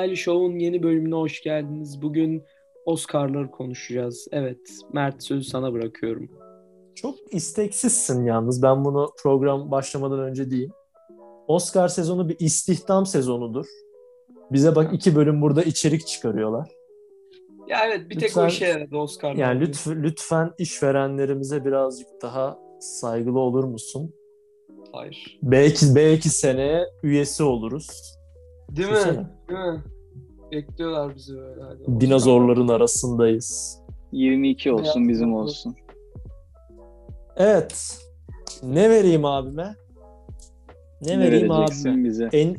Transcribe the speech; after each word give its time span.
İsmail 0.00 0.16
Show'un 0.16 0.58
yeni 0.58 0.82
bölümüne 0.82 1.14
hoş 1.14 1.42
geldiniz. 1.42 2.02
Bugün 2.02 2.42
Oscar'ları 2.84 3.50
konuşacağız. 3.50 4.28
Evet, 4.32 4.58
Mert 4.92 5.22
sözü 5.22 5.44
sana 5.44 5.72
bırakıyorum. 5.72 6.30
Çok 6.94 7.34
isteksizsin 7.34 8.24
yalnız. 8.24 8.62
Ben 8.62 8.84
bunu 8.84 9.12
program 9.22 9.70
başlamadan 9.70 10.18
önce 10.20 10.50
diyeyim. 10.50 10.72
Oscar 11.48 11.88
sezonu 11.88 12.28
bir 12.28 12.36
istihdam 12.38 13.06
sezonudur. 13.06 13.66
Bize 14.52 14.74
bak 14.74 14.94
iki 14.94 15.16
bölüm 15.16 15.42
burada 15.42 15.62
içerik 15.62 16.06
çıkarıyorlar. 16.06 16.68
Ya 17.68 17.86
evet 17.86 18.10
bir 18.10 18.18
tek 18.18 18.30
Lütfen- 18.30 18.44
o 18.44 18.48
işe 18.48 18.66
yaradı 18.66 18.96
Oscar. 18.96 19.34
Yani 19.34 19.60
lütfen, 19.60 20.02
lütfen 20.02 20.50
işverenlerimize 20.58 21.64
birazcık 21.64 22.08
daha 22.22 22.58
saygılı 22.80 23.38
olur 23.38 23.64
musun? 23.64 24.14
Hayır. 24.92 25.38
Belki 25.42 25.86
belki 25.94 26.28
seneye 26.28 26.86
üyesi 27.02 27.42
oluruz. 27.42 28.19
Değil 28.76 28.88
mi? 28.88 29.26
Değil 29.48 29.60
mi? 29.60 29.82
Bekliyorlar 30.52 31.14
bizi 31.16 31.36
böyle. 31.36 31.62
Hadi. 31.62 32.00
Dinozorların 32.00 32.68
arasındayız. 32.68 33.78
22 34.12 34.72
olsun 34.72 35.08
bizim 35.08 35.34
Beyaz 35.34 35.42
olsun. 35.48 35.76
Evet. 37.36 37.98
Ne 38.62 38.90
vereyim 38.90 39.24
abime? 39.24 39.74
Ne, 41.02 41.18
Ne 41.18 41.20
vereyim 41.20 41.50
abime? 41.50 42.04
bize? 42.04 42.28
En, 42.32 42.56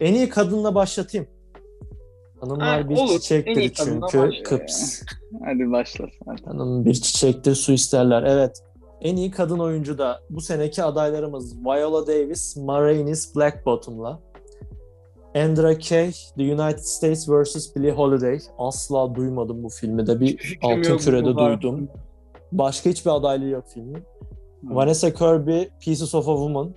en 0.00 0.14
iyi 0.14 0.28
kadınla 0.28 0.74
başlatayım. 0.74 1.26
Hanımlar 2.40 2.82
Ha, 2.82 2.88
bir 2.88 2.96
olur. 2.96 3.20
Çiçektir 3.20 3.72
çünkü 3.74 4.42
kıps. 4.42 5.02
Hadi 5.44 5.70
başla. 5.72 6.06
Hadi. 6.26 6.42
Hanım 6.44 6.84
bir 6.84 6.94
çiçektir 6.94 7.54
su 7.54 7.72
isterler. 7.72 8.22
Evet. 8.22 8.62
En 9.00 9.16
iyi 9.16 9.30
kadın 9.30 9.58
oyuncu 9.58 9.98
da 9.98 10.20
bu 10.30 10.40
seneki 10.40 10.82
adaylarımız 10.82 11.64
Viola 11.64 12.06
Davis, 12.06 12.56
Ma 12.56 12.82
Rainey's 12.82 13.36
Black 13.36 13.66
Bottom'la. 13.66 14.20
Andra 15.36 15.78
Kay, 15.78 16.10
The 16.36 16.42
United 16.42 16.78
States 16.78 17.28
vs. 17.28 17.76
Billie 17.76 17.90
Holiday. 17.90 18.38
Asla 18.58 19.14
duymadım 19.14 19.62
bu 19.62 19.68
filmi 19.68 20.06
de. 20.06 20.20
Bir 20.20 20.36
Fikrim 20.36 20.70
altın 20.70 20.98
kürede 20.98 21.36
duydum. 21.36 21.88
Başka 22.52 22.90
hiçbir 22.90 23.10
adaylığı 23.10 23.48
yok 23.48 23.64
filmin. 23.74 24.02
Vanessa 24.62 25.12
Kirby, 25.12 25.62
Pieces 25.80 26.14
of 26.14 26.28
a 26.28 26.36
Woman. 26.36 26.74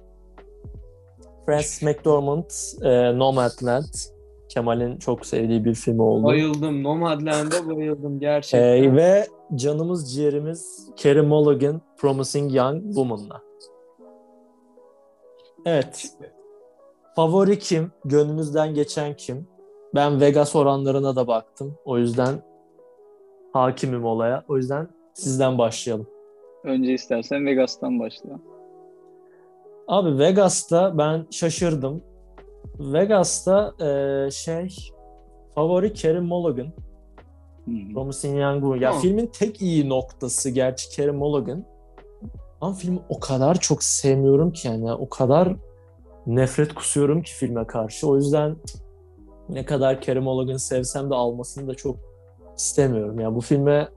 Frances 1.45 1.81
McDormand, 1.81 2.49
e, 2.83 3.19
Nomadland. 3.19 3.93
Kemal'in 4.49 4.97
çok 4.97 5.25
sevdiği 5.25 5.66
bir 5.66 5.73
film 5.73 5.99
oldu. 5.99 6.23
Bayıldım. 6.23 6.83
Nomadland'e 6.83 7.75
bayıldım 7.75 8.19
gerçekten. 8.19 8.83
Ee, 8.83 8.95
ve 8.95 9.27
canımız 9.55 10.13
ciğerimiz 10.13 10.89
Carey 10.97 11.21
Mulligan 11.21 11.81
Promising 11.97 12.55
Young 12.55 12.83
Woman'la. 12.83 13.41
Evet. 15.66 16.11
Favori 17.20 17.59
kim? 17.59 17.92
Gönlünüzden 18.06 18.73
geçen 18.73 19.16
kim? 19.16 19.48
Ben 19.95 20.22
Vegas 20.22 20.56
oranlarına 20.56 21.16
da 21.16 21.28
baktım. 21.28 21.78
O 21.86 21.98
yüzden 21.98 22.42
hakimim 23.53 24.06
olaya. 24.06 24.44
O 24.48 24.58
yüzden 24.58 24.88
sizden 25.14 25.58
başlayalım. 25.58 26.08
Önce 26.64 26.94
istersen 26.94 27.45
Vegas'tan 27.45 28.00
başla. 28.00 28.30
Abi 29.88 30.20
Vegas'ta 30.20 30.97
ben 30.97 31.25
şaşırdım. 31.31 32.03
Vegas'ta 32.80 33.73
eee, 33.80 34.30
şey 34.31 34.75
favori 35.56 35.94
Carey 35.94 36.22
Mulligan. 36.22 36.67
Hı. 37.66 37.94
Promising 37.94 38.40
Young 38.42 38.59
Woman. 38.59 38.78
Ya 38.78 38.92
filmin 38.92 39.28
tek 39.28 39.62
iyi 39.62 39.90
noktası 39.90 40.50
gerçi 40.50 40.92
Carey 40.92 41.12
Mulligan. 41.12 41.66
Ama 42.62 42.73
filmi 42.73 43.00
o 43.09 43.20
kadar 43.20 43.56
çok 43.59 43.84
sevmiyorum 43.84 44.52
ki 44.52 44.67
yani 44.67 44.94
o 44.94 45.09
kadar 45.09 45.56
nefret 46.35 46.73
kusuyorum 46.73 47.22
ki 47.22 47.34
filme 47.35 47.67
karşı. 47.67 48.07
O 48.07 48.16
yüzden 48.16 48.56
ne 49.50 49.66
kadar 49.66 50.01
Carey 50.01 50.22
Mulligan'ı 50.23 50.59
sevsem 50.59 51.09
de 51.09 51.16
almasını 51.16 51.67
da 51.67 51.75
çok 51.75 51.95
istemiyorum. 52.57 53.19
Yani 53.19 53.35
bu 53.35 53.41
filme 53.41 53.90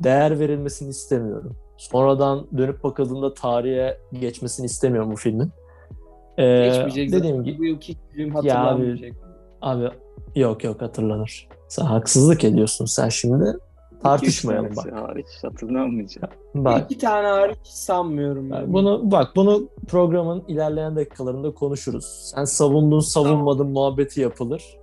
değer 0.00 0.38
verilmesini 0.38 0.88
istemiyorum. 0.88 1.56
Sonradan 1.76 2.46
dönüp 2.56 2.84
bakıldığında 2.84 3.34
tarihe 3.34 3.98
geçmesini 4.12 4.66
istemiyorum 4.66 5.10
bu 5.12 5.16
filmin. 5.16 5.50
Ee, 6.38 6.64
Geçmeyecek 6.64 7.12
dediğim 7.12 7.44
gibi 7.44 7.58
Bu 7.58 7.64
yılki 7.64 7.96
film 8.14 8.28
Ya 8.28 8.34
hatırlanmayacak. 8.34 9.12
Abi 9.62 9.88
yok 10.36 10.64
yok 10.64 10.82
hatırlanır. 10.82 11.48
Sen 11.68 11.84
haksızlık 11.84 12.44
ediyorsun 12.44 12.84
sen 12.84 13.08
şimdi. 13.08 13.44
Tartışmayalım 14.02 14.76
bak. 14.76 14.92
Hariç 14.92 15.26
hatırlanmayacak. 15.42 16.38
Bak 16.54 16.90
İki 16.90 16.98
tane 16.98 17.26
hariç 17.26 17.58
sanmıyorum. 17.64 18.50
bak 18.50 18.58
yani. 18.60 18.72
bunu 18.72 19.10
bak 19.10 19.28
bunu 19.36 19.68
programın 19.88 20.44
ilerleyen 20.48 20.96
dakikalarında 20.96 21.54
konuşuruz. 21.54 22.32
Sen 22.34 22.44
savundun 22.44 23.00
savunmadın 23.00 23.66
muhabbeti 23.66 24.20
yapılır. 24.20 24.78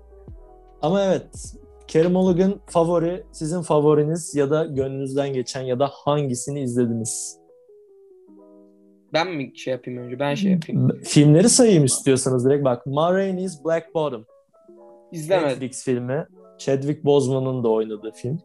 Ama 0.81 1.02
evet 1.03 1.56
Kerim 1.88 2.12
Mulligan 2.12 2.53
favori, 2.66 3.24
sizin 3.31 3.62
favoriniz 3.62 4.35
ya 4.35 4.50
da 4.50 4.66
gönlünüzden 4.66 5.34
geçen 5.34 5.62
ya 5.62 5.80
da 5.80 5.88
hangisini 5.94 6.62
izlediniz? 6.62 7.40
Ben 9.13 9.28
mi 9.28 9.51
şey 9.57 9.74
yapayım 9.74 10.03
önce? 10.03 10.19
Ben 10.19 10.36
şey 10.36 10.51
yapayım. 10.51 11.01
Filmleri 11.03 11.50
sayayım 11.50 11.86
istiyorsanız 11.86 12.46
direkt 12.46 12.66
bak. 12.66 12.86
Ma 12.86 13.13
Rainey's 13.13 13.66
Black 13.66 13.96
Bottom. 13.96 14.25
İzlemedim. 15.12 15.50
Netflix 15.50 15.84
filmi. 15.84 16.28
Chadwick 16.57 17.06
Boseman'ın 17.06 17.63
da 17.63 17.69
oynadığı 17.69 18.12
film. 18.12 18.40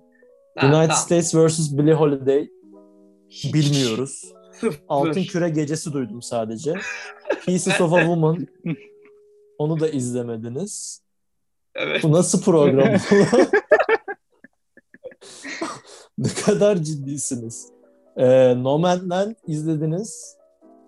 Ha, 0.57 0.67
United 0.67 0.89
tamam. 0.89 0.97
States 0.97 1.35
vs. 1.35 1.79
Billie 1.79 1.95
Holiday 1.95 2.49
Hiç- 3.29 3.55
bilmiyoruz. 3.55 4.33
Altın 4.89 5.23
Küre 5.23 5.49
Gecesi 5.51 5.93
duydum 5.93 6.23
sadece. 6.23 6.75
Pieces 7.47 7.81
of 7.81 7.93
a 7.93 7.99
Woman 7.99 8.47
onu 9.59 9.81
da 9.81 9.89
izlemediniz. 9.89 11.03
Evet. 11.75 12.03
Bu 12.03 12.13
nasıl 12.13 12.43
program? 12.43 12.89
ne 16.19 16.29
kadar 16.47 16.77
ciddisiniz. 16.77 17.69
Ee, 18.17 18.55
Nomadland 18.63 19.35
izlediniz. 19.47 20.37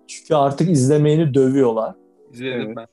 Çünkü 0.07 0.35
artık 0.35 0.69
izlemeyeni 0.69 1.33
dövüyorlar. 1.33 1.95
İzledim 2.31 2.61
Evet. 2.61 2.77
ben. 2.77 2.87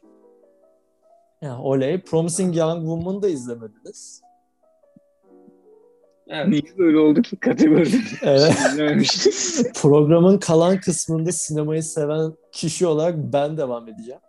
Ya 1.48 1.58
oley. 1.58 2.00
Promising 2.00 2.56
Young 2.56 2.78
Woman 2.80 3.22
da 3.22 3.28
izlemediniz. 3.28 4.22
Evet. 6.28 6.48
Niye 6.48 6.78
böyle 6.78 6.98
oldu 6.98 7.22
ki 7.22 7.36
kategoride? 7.36 7.96
Evet. 8.22 8.52
Programın 9.82 10.38
kalan 10.38 10.80
kısmında 10.80 11.32
sinemayı 11.32 11.82
seven 11.82 12.32
kişi 12.52 12.86
olarak 12.86 13.14
ben 13.16 13.56
devam 13.56 13.88
edeceğim. 13.88 14.20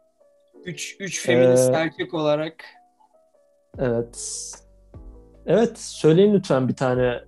Üç, 0.66 0.98
üç 1.00 1.26
feminist 1.26 1.70
Ee, 1.70 1.74
erkek 1.74 2.14
olarak 2.14 2.54
Evet. 3.80 4.42
Evet, 5.46 5.80
söyleyin 5.80 6.34
lütfen 6.34 6.68
bir 6.68 6.76
tane. 6.76 7.20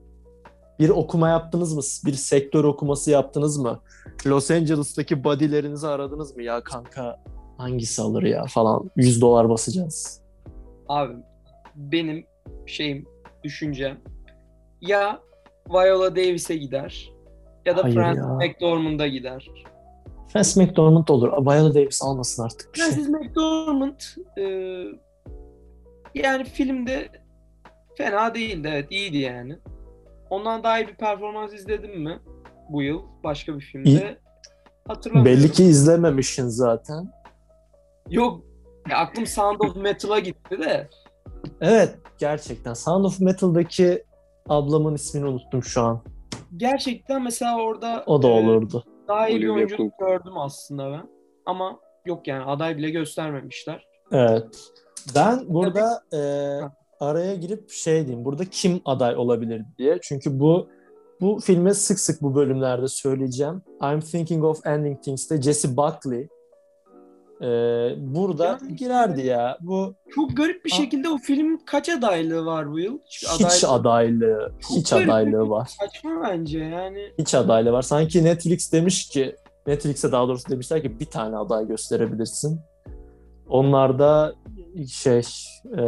Bir 0.80 0.90
okuma 0.90 1.30
yaptınız 1.30 1.74
mı? 1.74 1.82
Bir 2.06 2.18
sektör 2.18 2.64
okuması 2.64 3.12
yaptınız 3.12 3.58
mı? 3.58 3.80
Los 4.26 4.52
Angeles'taki 4.52 5.24
body'lerinizi 5.24 5.88
aradınız 5.88 6.36
mı? 6.36 6.44
Ya 6.44 6.64
kanka 6.64 7.24
hangisi 7.58 8.02
alır 8.02 8.24
ya 8.24 8.46
falan. 8.46 8.90
100 8.96 9.22
dolar 9.22 9.50
basacağız. 9.50 10.22
abi 10.88 11.14
benim 11.76 12.26
şeyim 12.66 13.06
düşüncem 13.44 13.98
ya 14.82 15.20
Viola 15.70 16.16
Davis'e 16.16 16.56
gider 16.56 17.12
ya 17.66 17.78
da 17.78 17.84
Hayır 17.84 17.96
Frances 17.96 18.24
ya. 18.24 18.34
McDormand'a 18.34 19.08
gider. 19.08 19.52
Frances 20.28 20.58
McDormand 20.58 21.08
olur. 21.08 21.32
Viola 21.32 21.76
Davis 21.76 22.02
almasın 22.04 22.44
artık 22.44 22.74
bir 22.74 22.80
şey. 22.80 22.88
Frances 22.88 23.10
McDormand 23.10 24.00
e, 24.38 24.44
yani 26.16 26.44
filmde 26.44 27.10
fena 27.98 28.36
değildi 28.36 28.70
evet 28.72 28.92
iyiydi 28.92 29.18
yani. 29.18 29.58
Ondan 30.30 30.64
daha 30.64 30.80
iyi 30.80 30.88
bir 30.88 30.96
performans 30.96 31.54
izledim 31.54 32.04
mi 32.04 32.20
bu 32.70 32.82
yıl 32.82 33.02
başka 33.24 33.56
bir 33.56 33.62
filmde? 33.62 33.90
İyi. 33.90 34.18
Hatırlamıyorum. 34.88 35.42
Belli 35.42 35.52
ki 35.52 35.64
izlememişsin 35.64 36.48
zaten. 36.48 37.12
Yok 38.10 38.42
ya 38.90 38.98
aklım 38.98 39.26
Sound 39.28 39.60
of 39.60 39.76
Metal'a 39.76 40.20
gitti 40.20 40.60
de. 40.60 40.90
Evet, 41.62 41.96
gerçekten. 42.18 42.74
Sound 42.74 43.06
of 43.06 43.20
Metal'daki 43.20 44.04
ablamın 44.50 44.96
ismini 44.96 45.26
unuttum 45.26 45.64
şu 45.64 45.82
an. 45.82 46.02
Gerçekten 46.58 47.24
mesela 47.24 47.58
orada 47.58 48.04
O 48.08 48.22
da 48.22 48.28
e, 48.28 48.32
olurdu. 48.32 48.84
daha 49.08 49.30
iyi 49.30 49.42
bir 49.42 49.68
Cook. 49.78 50.00
gördüm 50.00 50.38
aslında 50.38 50.92
ben. 50.92 51.10
Ama 51.46 51.80
yok 52.06 52.28
yani 52.28 52.44
aday 52.44 52.78
bile 52.78 52.90
göstermemişler. 52.90 53.88
Evet. 54.12 54.72
Ben 55.16 55.40
burada 55.48 56.02
e, 56.14 56.20
araya 57.00 57.36
girip 57.36 57.70
şey 57.70 58.06
diyeyim. 58.08 58.26
Burada 58.26 58.46
kim 58.46 58.82
aday 58.86 59.16
olabilir 59.16 59.62
diye. 59.78 60.00
Çünkü 60.02 60.40
bu 60.40 60.70
bu 61.22 61.40
filme 61.40 61.74
sık 61.74 62.00
sık 62.00 62.22
bu 62.22 62.36
bölümlerde 62.36 62.88
söyleyeceğim. 62.88 63.62
I'm 63.84 64.00
Thinking 64.00 64.44
of 64.44 64.66
Ending 64.68 65.04
Things'te 65.04 65.42
Jesse 65.42 65.78
Buckley 65.78 66.28
e, 67.42 67.46
burada 67.98 68.46
Yani- 68.46 68.76
girerdi 68.76 69.26
ya. 69.26 69.58
Bu 69.62 69.96
Çok 70.16 70.38
garip 70.38 70.66
bir 70.66 70.72
Ha. 70.72 70.78
şekilde 70.78 71.10
o 71.10 71.18
filmin 71.18 71.62
kaç 71.66 71.90
adaylığı 71.90 72.46
var 72.46 72.72
bu 72.72 72.80
yıl? 72.80 72.98
Hiç 73.06 73.28
hiç 73.40 73.64
adaylığı, 73.64 74.52
Çok 74.62 74.78
hiç 74.78 74.94
adaylığı 74.94 75.50
var. 75.50 75.70
Saçma 75.80 76.22
bence 76.24 76.60
yani. 76.60 77.12
Hiç 77.20 77.36
adaylığı 77.36 77.72
var. 77.72 77.82
Sanki 77.82 78.24
Netflix 78.24 78.74
demiş 78.74 79.10
ki 79.10 79.36
Netflix'e 79.68 80.12
daha 80.12 80.28
doğrusu 80.28 80.50
demişler 80.50 80.82
ki 80.82 81.00
bir 81.00 81.06
tane 81.06 81.38
aday 81.38 81.68
gösterebilirsin. 81.68 82.60
Onlar 83.50 84.00
da 84.00 84.34
şey 84.92 85.22
e, 85.78 85.82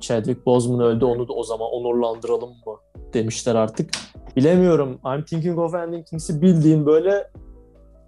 Chadwick 0.00 0.46
Boseman 0.46 0.80
öldü 0.80 1.04
onu 1.04 1.28
da 1.28 1.32
o 1.32 1.42
zaman 1.42 1.68
onurlandıralım 1.72 2.50
mı 2.50 2.76
demişler 3.12 3.54
artık. 3.54 3.90
Bilemiyorum. 4.36 5.00
I'm 5.04 5.24
Thinking 5.24 5.58
of 5.58 5.74
Ending 5.74 6.06
Things'i 6.06 6.42
bildiğin 6.42 6.86
böyle 6.86 7.30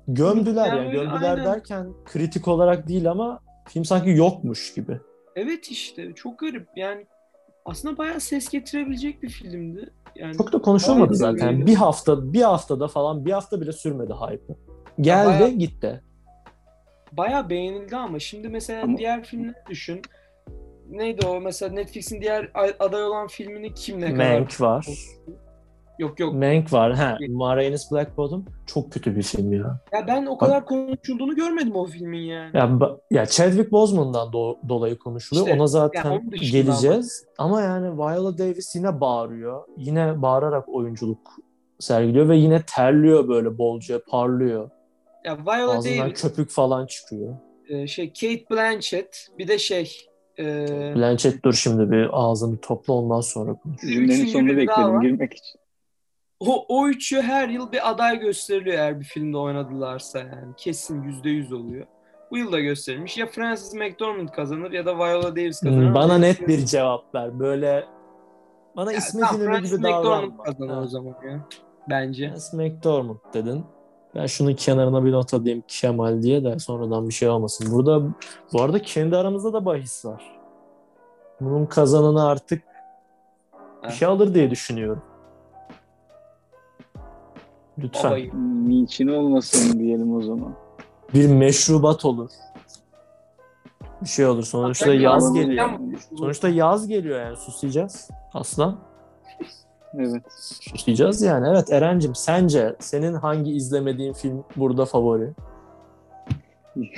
gömdüler 0.08 0.66
Yani 0.66 0.78
yani. 0.78 0.90
Gömdüler 0.92 1.30
aynen. 1.30 1.44
derken 1.44 1.92
kritik 2.04 2.48
olarak 2.48 2.88
değil 2.88 3.10
ama 3.10 3.40
film 3.68 3.84
sanki 3.84 4.10
yokmuş 4.10 4.74
gibi. 4.74 5.00
Evet 5.36 5.70
işte 5.70 6.14
çok 6.14 6.38
garip. 6.38 6.68
Yani 6.76 7.06
aslında 7.64 7.98
bayağı 7.98 8.20
ses 8.20 8.48
getirebilecek 8.48 9.22
bir 9.22 9.28
filmdi. 9.28 9.90
Yani 10.16 10.36
Çok 10.36 10.52
da 10.52 10.58
konuşulmadı 10.62 11.14
zaten. 11.14 11.48
öyleydi. 11.48 11.66
Bir 11.66 11.74
hafta 11.74 12.32
bir 12.32 12.42
haftada 12.42 12.88
falan 12.88 13.24
bir 13.26 13.32
hafta 13.32 13.60
bile 13.60 13.72
sürmedi 13.72 14.12
hype'ı. 14.12 14.56
Geldi 15.00 15.28
bayağı- 15.28 15.48
gitti. 15.50 16.02
bayağı 17.12 17.50
beğenildi 17.50 17.96
ama 17.96 18.18
şimdi 18.18 18.48
mesela 18.48 18.82
Ama- 18.82 18.98
diğer 18.98 19.24
filmleri 19.24 19.54
düşün. 19.70 20.02
Neydi 20.90 21.26
o 21.26 21.40
mesela 21.40 21.72
Netflix'in 21.74 22.20
diğer 22.20 22.50
aday 22.78 23.04
olan 23.04 23.26
filmini 23.26 23.74
kim 23.74 24.00
ne 24.00 24.12
kadar 24.14 24.38
Mank 24.38 24.60
var. 24.60 24.86
Yok 25.98 26.20
yok. 26.20 26.34
Mank 26.34 26.72
var. 26.72 26.94
Ha, 26.94 27.18
Ma 27.28 27.56
Rainey's 27.56 27.92
Black 27.92 28.16
Bottom 28.16 28.44
çok 28.66 28.92
kötü 28.92 29.16
bir 29.16 29.22
film 29.22 29.52
ya. 29.52 29.80
Ya 29.92 30.06
ben 30.06 30.26
o 30.26 30.38
kadar 30.38 30.64
konuşulduğunu 30.64 31.36
görmedim 31.36 31.76
o 31.76 31.86
filmin 31.86 32.20
yani. 32.20 32.56
Ya, 32.56 32.78
ya 33.10 33.26
Chadwick 33.26 33.72
Boseman'dan 33.72 34.28
do- 34.28 34.68
dolayı 34.68 34.98
konuşuluyor. 34.98 35.46
İşte, 35.46 35.58
Ona 35.58 35.66
zaten 35.66 36.12
yani 36.12 36.30
geleceğiz. 36.52 37.24
Ama 37.38 37.62
yani 37.62 37.98
Viola 37.98 38.38
Davis 38.38 38.76
yine 38.76 39.00
bağırıyor. 39.00 39.62
Yine 39.76 40.22
bağırarak 40.22 40.68
oyunculuk 40.68 41.18
sergiliyor 41.78 42.28
ve 42.28 42.36
yine 42.36 42.62
terliyor 42.76 43.28
böyle 43.28 43.58
bolca, 43.58 44.04
parlıyor. 44.04 44.70
Ya 45.24 45.38
Viola 45.46 45.76
Ağzından 45.78 45.98
Davis, 46.06 46.22
köpük 46.22 46.50
falan 46.50 46.86
çıkıyor. 46.86 47.34
e, 47.68 47.86
şey 47.86 48.08
Kate 48.12 48.44
Blanchett, 48.50 49.28
bir 49.38 49.48
de 49.48 49.58
şey 49.58 49.92
e, 50.38 50.44
Blanchett 50.96 51.44
dur 51.44 51.52
şimdi 51.52 51.90
bir 51.90 52.08
ağzını 52.12 52.60
topla 52.60 52.94
ondan 52.94 53.20
sonra 53.20 53.54
konuş. 53.54 53.80
Cümlenin 53.80 54.26
sonunu 54.26 54.56
bekledim 54.56 55.00
girmek 55.00 55.32
için. 55.32 55.60
O, 56.40 56.64
o 56.68 56.88
üçü 56.88 57.22
her 57.22 57.48
yıl 57.48 57.72
bir 57.72 57.90
aday 57.90 58.18
gösteriliyor 58.18 58.76
eğer 58.78 59.00
bir 59.00 59.04
filmde 59.04 59.36
oynadılarsa 59.36 60.18
yani. 60.18 60.54
Kesin 60.56 61.02
yüzde 61.02 61.30
yüz 61.30 61.52
oluyor. 61.52 61.86
Bu 62.30 62.38
yıl 62.38 62.52
da 62.52 62.60
gösterilmiş. 62.60 63.18
Ya 63.18 63.26
Frances 63.26 63.74
McDormand 63.74 64.28
kazanır 64.28 64.70
ya 64.72 64.86
da 64.86 64.98
Viola 64.98 65.36
Davis 65.36 65.60
kazanır. 65.60 65.86
Hmm, 65.86 65.94
Bana 65.94 66.18
net 66.18 66.48
bir 66.48 66.64
cevap 66.66 67.14
ver. 67.14 67.38
Böyle 67.38 67.84
bana 68.76 68.92
Ya, 68.92 68.98
İsmet 68.98 69.32
İnönü 69.32 69.58
gibi 69.66 69.76
McDormand 69.76 70.04
davranma. 70.04 70.42
kazanır 70.44 70.74
Ha. 70.74 70.80
o 70.80 70.86
zaman 70.86 71.14
ya. 71.30 71.40
Bence. 71.90 72.28
Frances 72.28 72.52
McDormand 72.54 73.18
dedin. 73.34 73.64
Ben 74.14 74.26
şunun 74.26 74.52
kenarına 74.54 75.04
bir 75.04 75.12
not 75.12 75.34
alayım 75.34 75.62
Kemal 75.68 76.22
diye 76.22 76.44
de 76.44 76.58
sonradan 76.58 77.08
bir 77.08 77.14
şey 77.14 77.28
olmasın. 77.28 77.68
Burada 77.72 78.02
bu 78.52 78.62
arada 78.62 78.82
kendi 78.82 79.16
aramızda 79.16 79.52
da 79.52 79.64
bahis 79.64 80.04
var. 80.04 80.38
Bunun 81.40 81.66
kazananı 81.66 82.26
artık 82.26 82.62
bir 83.86 83.92
şey 83.92 84.08
alır 84.08 84.34
diye 84.34 84.50
düşünüyorum. 84.50 85.02
Lütfen. 87.78 88.10
Babayı. 88.10 88.30
Niçin 88.68 89.08
olmasın 89.08 89.78
diyelim 89.78 90.16
o 90.16 90.22
zaman. 90.22 90.54
Bir 91.14 91.28
meşrubat 91.28 92.04
olur. 92.04 92.30
Bir 94.02 94.08
şey 94.08 94.26
olur. 94.26 94.42
Sonuçta 94.42 94.86
Ben 94.86 95.00
yaz 95.00 95.34
geliyor. 95.34 95.68
Sonuçta 96.18 96.48
yaz 96.48 96.88
geliyor 96.88 97.20
yani 97.20 97.36
susayacağız. 97.36 98.10
Aslan. 98.34 98.78
Evet. 99.94 100.22
Susayacağız 100.60 101.22
yani. 101.22 101.46
Evet 101.48 101.72
Eren'cim 101.72 102.14
sence 102.14 102.76
senin 102.78 103.14
hangi 103.14 103.52
izlemediğin 103.52 104.12
film 104.12 104.44
burada 104.56 104.84
favori? 104.84 105.30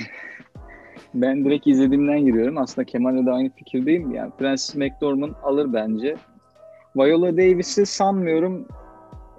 Ben 1.13 1.45
direkt 1.45 1.67
izlediğimden 1.67 2.19
giriyorum. 2.19 2.57
Aslında 2.57 2.85
Kemal'le 2.85 3.25
de 3.25 3.31
aynı 3.31 3.49
fikirdeyim. 3.49 4.11
Yani 4.11 4.31
Francis 4.39 4.75
McDormand 4.75 5.33
alır 5.43 5.73
bence. 5.73 6.15
Viola 6.95 7.37
Davis'i 7.37 7.85
sanmıyorum. 7.85 8.67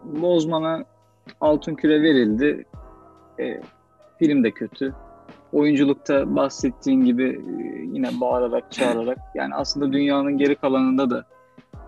Bozman'a 0.04 0.84
altın 1.40 1.74
küre 1.74 2.02
verildi. 2.02 2.64
E, 3.40 3.60
film 4.18 4.44
de 4.44 4.50
kötü. 4.50 4.94
Oyunculukta 5.52 6.36
bahsettiğin 6.36 7.04
gibi 7.04 7.24
e, 7.24 7.62
yine 7.92 8.20
bağırarak, 8.20 8.72
çağırarak. 8.72 9.18
Yani 9.34 9.54
aslında 9.54 9.92
dünyanın 9.92 10.38
geri 10.38 10.54
kalanında 10.54 11.10
da 11.10 11.24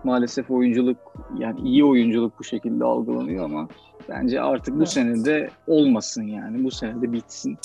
maalesef 0.03 0.51
oyunculuk, 0.51 0.97
yani 1.37 1.59
iyi 1.61 1.85
oyunculuk 1.85 2.39
bu 2.39 2.43
şekilde 2.43 2.83
algılanıyor 2.83 3.45
ama 3.45 3.67
bence 4.09 4.41
artık 4.41 4.73
bu 4.73 4.77
Evet. 4.77 4.89
sene 4.89 5.25
de 5.25 5.49
olmasın 5.67 6.23
yani. 6.23 6.63
Bu 6.63 6.71
sene 6.71 7.01
de 7.01 7.13
bitsin. 7.13 7.57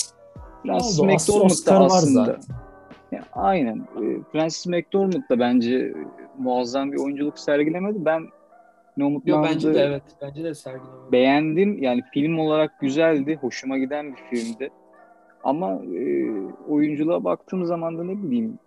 Francis 0.63 1.01
Oldu, 1.01 1.07
McDormand 1.13 1.67
da 1.67 1.95
aslında. 1.95 2.41
Ya, 3.13 3.25
aynen. 3.33 3.87
Francis 4.33 4.67
McDormand 4.67 5.23
da 5.31 5.39
bence 5.39 5.77
e, 5.77 5.95
muazzam 6.39 6.93
bir 6.93 6.99
oyunculuk 6.99 7.39
sergilemedi. 7.39 8.05
Ben 8.05 8.29
Ne 9.01 9.05
Yo, 9.05 9.11
Umutlandı 9.11 9.49
bence 9.49 9.75
de 9.75 9.81
evet. 9.81 10.03
Bence 10.23 10.45
de 10.45 10.55
sergilemeli. 10.55 11.13
beğendim. 11.13 11.83
Yani 11.83 12.03
film 12.15 12.39
olarak 12.39 12.81
güzeldi. 12.81 13.39
Hoşuma 13.41 13.79
giden 13.79 14.13
bir 14.13 14.17
filmdi. 14.17 14.71
Ama 15.45 15.71
e, 15.73 16.31
oyunculuğa 16.69 17.25
baktığım 17.25 17.65
zaman 17.65 17.99
da 17.99 18.05
ne 18.05 18.23
bileyim 18.23 18.59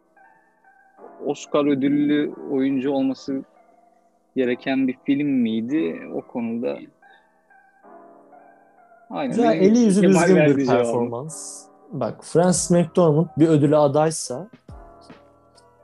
Oscar 1.26 1.66
ödüllü 1.66 2.34
oyuncu 2.52 2.92
olması 2.92 3.44
gereken 4.36 4.88
bir 4.88 4.98
film 5.06 5.28
miydi? 5.28 6.00
O 6.14 6.22
konuda 6.22 6.78
Aynen. 9.10 9.32
Güzel, 9.32 9.58
eli 9.62 9.80
yüzü 9.80 10.04
düzgün 10.04 10.36
bir 10.36 10.66
cevabı. 10.66 10.78
performans. 10.84 11.66
Bak 11.92 12.24
Francis 12.24 12.72
McDormand 12.72 13.28
bir 13.38 13.48
ödüle 13.48 13.76
adaysa 13.78 14.48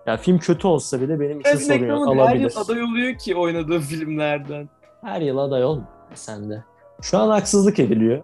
ya 0.09 0.17
film 0.17 0.37
kötü 0.39 0.67
olsa 0.67 1.01
bile 1.01 1.19
benim 1.19 1.39
için 1.39 1.55
sorun 1.57 1.73
yok. 1.79 1.81
McDormand 1.81 2.17
her 2.19 2.23
Alabilir. 2.25 2.41
yıl 2.55 2.61
aday 2.61 2.83
oluyor 2.83 3.17
ki 3.17 3.35
oynadığı 3.35 3.79
filmlerden. 3.79 4.69
Her 5.01 5.21
yıl 5.21 5.37
aday 5.37 5.65
olmuyor 5.65 5.87
sende. 6.13 6.63
Şu 7.01 7.17
an 7.17 7.29
haksızlık 7.29 7.79
ediliyor. 7.79 8.23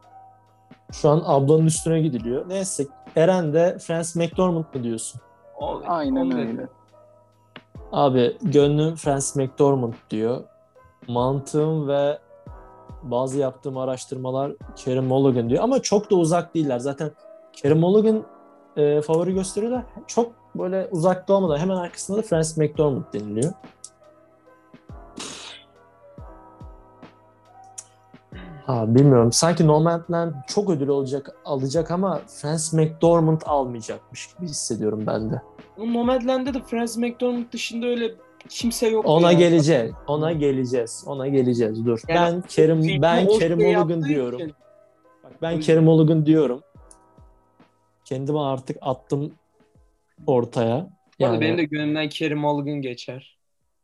Şu 0.91 1.09
an 1.09 1.21
ablanın 1.25 1.65
üstüne 1.65 2.01
gidiliyor. 2.01 2.49
Neyse 2.49 2.87
Eren 3.15 3.53
de 3.53 3.77
Francis 3.81 4.15
McDormand 4.15 4.65
mı 4.75 4.83
diyorsun? 4.83 5.21
O- 5.59 5.81
Aynen 5.87 6.37
öyle. 6.37 6.67
Abi 7.91 8.37
gönlüm 8.41 8.95
Francis 8.95 9.35
McDormand 9.35 9.93
diyor. 10.09 10.43
Mantığım 11.07 11.87
ve 11.87 12.19
bazı 13.03 13.39
yaptığım 13.39 13.77
araştırmalar 13.77 14.51
Kerem 14.75 15.05
Mulligan 15.05 15.49
diyor. 15.49 15.63
Ama 15.63 15.81
çok 15.81 16.11
da 16.11 16.15
uzak 16.15 16.55
değiller. 16.55 16.79
Zaten 16.79 17.11
Kerem 17.53 17.79
Mulligan 17.79 18.23
e, 18.77 19.01
favori 19.01 19.33
gösteriyorlar. 19.33 19.83
Çok 20.07 20.31
böyle 20.59 20.87
uzakta 20.91 21.33
olmadan 21.33 21.57
hemen 21.57 21.75
arkasında 21.75 22.17
da 22.17 22.21
Francis 22.21 22.57
McDormand 22.57 23.03
deniliyor. 23.13 23.53
Ha, 28.65 28.95
bilmiyorum. 28.95 29.31
Sanki 29.31 29.67
Nomadland 29.67 30.33
çok 30.47 30.69
ödül 30.69 30.87
olacak 30.87 31.35
alacak 31.45 31.91
ama 31.91 32.21
Francis 32.27 32.73
McDormand 32.73 33.41
almayacakmış 33.45 34.33
gibi 34.33 34.47
hissediyorum 34.47 35.03
ben 35.07 35.31
de. 35.31 35.41
Nomadland'de 35.77 36.53
de 36.53 36.61
Francis 36.61 36.97
McDormand 36.97 37.45
dışında 37.53 37.85
öyle 37.85 38.11
kimse 38.49 38.87
yok. 38.87 39.05
Ona 39.07 39.31
ya. 39.31 39.39
geleceğiz. 39.39 39.91
Ona 40.07 40.31
geleceğiz. 40.31 41.03
Ona 41.07 41.27
geleceğiz. 41.27 41.85
Dur. 41.85 42.01
Yani 42.07 42.35
ben 42.35 42.41
Kerim 42.41 43.01
ben 43.01 43.27
Kerim 43.27 43.59
yaptığı 43.59 44.03
diyorum. 44.03 44.39
için- 44.39 44.53
Bak 45.23 45.31
ben 45.41 45.59
Kerim 45.59 45.83
Mulligan 45.83 46.25
diyorum. 46.25 46.61
Kendimi 48.05 48.41
artık 48.41 48.77
attım 48.81 49.31
ortaya. 50.27 50.89
Yani 51.19 51.41
benim 51.41 51.57
de 51.57 51.63
gönlümden 51.63 52.09
Kerim 52.09 52.37
Mulligan 52.39 52.81
geçer. 52.81 53.37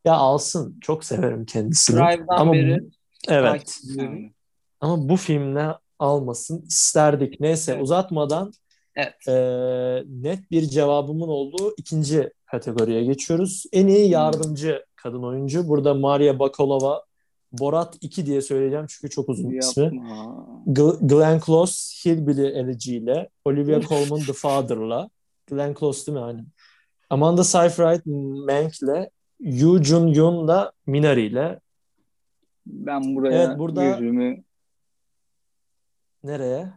ya 0.05 0.13
alsın. 0.13 0.77
Çok 0.81 1.03
severim 1.05 1.45
kendisini. 1.45 1.95
Drive'dan 1.97 2.37
Ama 2.37 2.53
beri 2.53 2.79
evet. 3.29 3.77
Ama 4.81 5.09
bu 5.09 5.17
filmle 5.17 5.67
almasın 5.99 6.61
isterdik. 6.67 7.39
Neyse 7.39 7.71
Evet. 7.71 7.83
uzatmadan 7.83 8.53
Evet. 8.95 9.13
eee, 9.27 10.03
net 10.23 10.51
bir 10.51 10.61
cevabımın 10.61 11.27
olduğu 11.27 11.73
ikinci 11.77 12.29
kategoriye 12.45 13.03
geçiyoruz. 13.03 13.63
En 13.73 13.87
iyi 13.87 14.09
yardımcı 14.09 14.85
kadın 14.95 15.23
oyuncu. 15.23 15.67
Burada 15.67 15.93
Maria 15.93 16.39
Bakalova 16.39 17.03
Borat 17.51 17.97
2 18.01 18.25
diye 18.25 18.41
söyleyeceğim 18.41 18.85
çünkü 18.89 19.09
çok 19.09 19.29
uzun 19.29 19.49
ismi. 19.49 19.83
Yapma. 19.83 20.45
Gl- 20.67 21.07
Glenn 21.07 21.39
Close 21.45 22.09
Hillbilly 22.09 22.47
Elegy 22.47 22.97
ile 22.97 23.29
Olivia 23.45 23.81
Colman 23.89 24.19
The 24.25 24.33
Father'la 24.33 25.09
Glenn 25.47 25.73
Close 25.79 26.07
değil 26.07 26.17
mi? 26.17 26.23
Aynen. 26.23 26.47
Amanda 27.09 27.43
Seyfried 27.43 28.01
Mank 28.05 28.81
ile 28.83 29.09
Yoo 29.39 29.83
Jun 29.83 30.07
Yoon'la 30.07 30.71
Minari 30.85 31.21
ile 31.25 31.59
Ben 32.65 33.15
buraya 33.15 33.43
Evet, 33.43 33.59
burada- 33.59 33.83
yüzümü 33.83 34.43
nereye? 36.23 36.73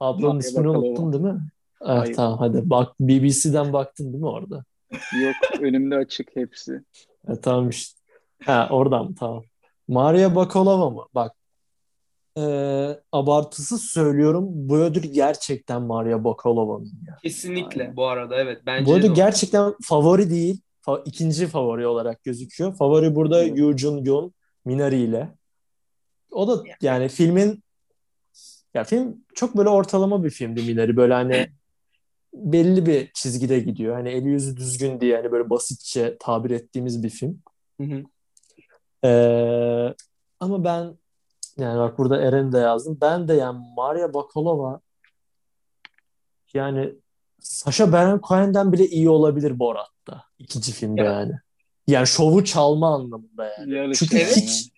Ablanın 0.00 0.26
Maria 0.34 0.38
ismini 0.38 0.68
unuttun 0.68 1.12
değil 1.12 1.24
mi? 1.24 1.40
Evet 1.82 1.98
Hayır. 1.98 2.14
tamam 2.14 2.38
hadi. 2.38 2.70
Bak 2.70 3.00
BBC'den 3.00 3.72
baktın 3.72 4.04
değil 4.12 4.22
mi 4.22 4.28
orada? 4.28 4.64
yok 5.22 5.60
önümde 5.60 5.96
açık 5.96 6.36
hepsi. 6.36 6.84
Evet, 7.28 7.42
tamam 7.42 7.68
işte. 7.68 8.00
Ha 8.44 8.68
oradan? 8.70 9.14
Tamam. 9.14 9.42
Maria 9.88 10.34
Bakalova 10.36 10.90
mı? 10.90 11.02
Bak 11.14 11.32
e, 12.38 12.42
abartısız 13.12 13.82
söylüyorum. 13.82 14.44
Bu 14.50 14.76
ödül 14.76 15.02
gerçekten 15.02 15.82
Maria 15.82 16.24
Bakalova'nın 16.24 16.92
ya. 17.06 17.16
Kesinlikle 17.22 17.82
Aynen. 17.82 17.96
bu 17.96 18.06
arada 18.06 18.36
evet. 18.36 18.62
Bence 18.66 18.86
Bu 18.86 18.96
ödül 18.96 19.14
gerçekten 19.14 19.74
favori 19.82 20.30
değil. 20.30 20.60
Fa- 20.86 21.02
ikinci 21.04 21.46
favori 21.46 21.86
olarak 21.86 22.24
gözüküyor. 22.24 22.76
Favori 22.76 23.14
burada 23.14 23.44
Evet. 23.44 23.58
Yoo 23.58 23.72
Jun-yoon 23.72 24.32
Minari 24.64 24.96
ile. 24.96 25.34
O 26.30 26.48
da 26.48 26.64
yani 26.82 27.08
filmin 27.08 27.64
ya 28.74 28.84
film 28.84 29.24
çok 29.34 29.56
böyle 29.56 29.68
ortalama 29.68 30.24
bir 30.24 30.30
filmdi 30.30 30.62
Minari. 30.62 30.96
Böyle 30.96 31.14
hani 31.14 31.46
belli 32.34 32.86
bir 32.86 33.10
çizgide 33.14 33.58
gidiyor. 33.58 33.94
Hani 33.94 34.08
eli 34.08 34.28
yüzü 34.28 34.56
düzgün 34.56 35.00
diye 35.00 35.16
hani 35.16 35.32
böyle 35.32 35.50
basitçe 35.50 36.16
tabir 36.20 36.50
ettiğimiz 36.50 37.02
bir 37.02 37.10
film. 37.10 37.42
Hı 37.80 37.84
hı. 37.84 38.02
Ee, 39.08 39.94
ama 40.40 40.64
ben 40.64 40.98
yani 41.58 41.78
bak 41.78 41.98
burada 41.98 42.20
Eren 42.22 42.52
de 42.52 42.58
yazdım. 42.58 42.98
Ben 43.00 43.28
de 43.28 43.34
yani 43.34 43.58
Maria 43.76 44.14
Bakalova 44.14 44.80
yani 46.54 46.94
Sacha 47.40 47.92
Baron 47.92 48.20
Cohen'den 48.28 48.72
bile 48.72 48.86
iyi 48.86 49.08
olabilir 49.10 49.58
Borat'ta. 49.58 50.24
ikinci 50.38 50.72
filmde 50.72 51.00
Evet. 51.00 51.12
yani. 51.12 51.32
Yani 51.86 52.06
şovu 52.06 52.44
çalma 52.44 52.94
anlamında 52.94 53.52
yani. 53.58 53.74
Yarış 53.74 53.98
Çünkü 53.98 54.16
yani. 54.16 54.30
hiç 54.36 54.70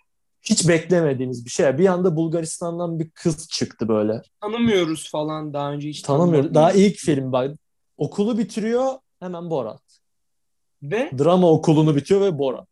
hiç 0.42 0.68
beklemediğiniz 0.68 1.44
bir 1.44 1.50
şey. 1.50 1.78
Bir 1.78 1.86
anda 1.86 2.16
Bulgaristan'dan 2.16 2.98
bir 2.98 3.10
kız 3.10 3.48
çıktı 3.48 3.88
böyle. 3.88 4.22
Tanımıyoruz 4.40 5.10
falan 5.10 5.52
daha 5.52 5.72
önce 5.72 5.88
hiç 5.88 6.02
Tanımıyorum. 6.02 6.54
Daha 6.54 6.72
ilk 6.72 6.96
film 6.96 7.32
bak. 7.32 7.58
Okulu 7.96 8.38
bitiriyor 8.38 8.92
hemen 9.20 9.50
Borat. 9.50 9.82
Ve 10.82 11.10
Drama 11.18 11.50
okulunu 11.50 11.96
bitiyor 11.96 12.20
ve 12.20 12.38
Borat. 12.38 12.68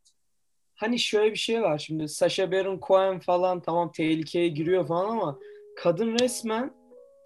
Hani 0.84 0.98
şöyle 0.98 1.30
bir 1.32 1.38
şey 1.38 1.62
var 1.62 1.78
şimdi 1.78 2.08
Sacha 2.08 2.52
Baron 2.52 2.80
Cohen 2.88 3.20
falan 3.20 3.60
tamam 3.62 3.92
tehlikeye 3.92 4.48
giriyor 4.48 4.86
falan 4.86 5.10
ama 5.10 5.38
kadın 5.76 6.18
resmen 6.18 6.74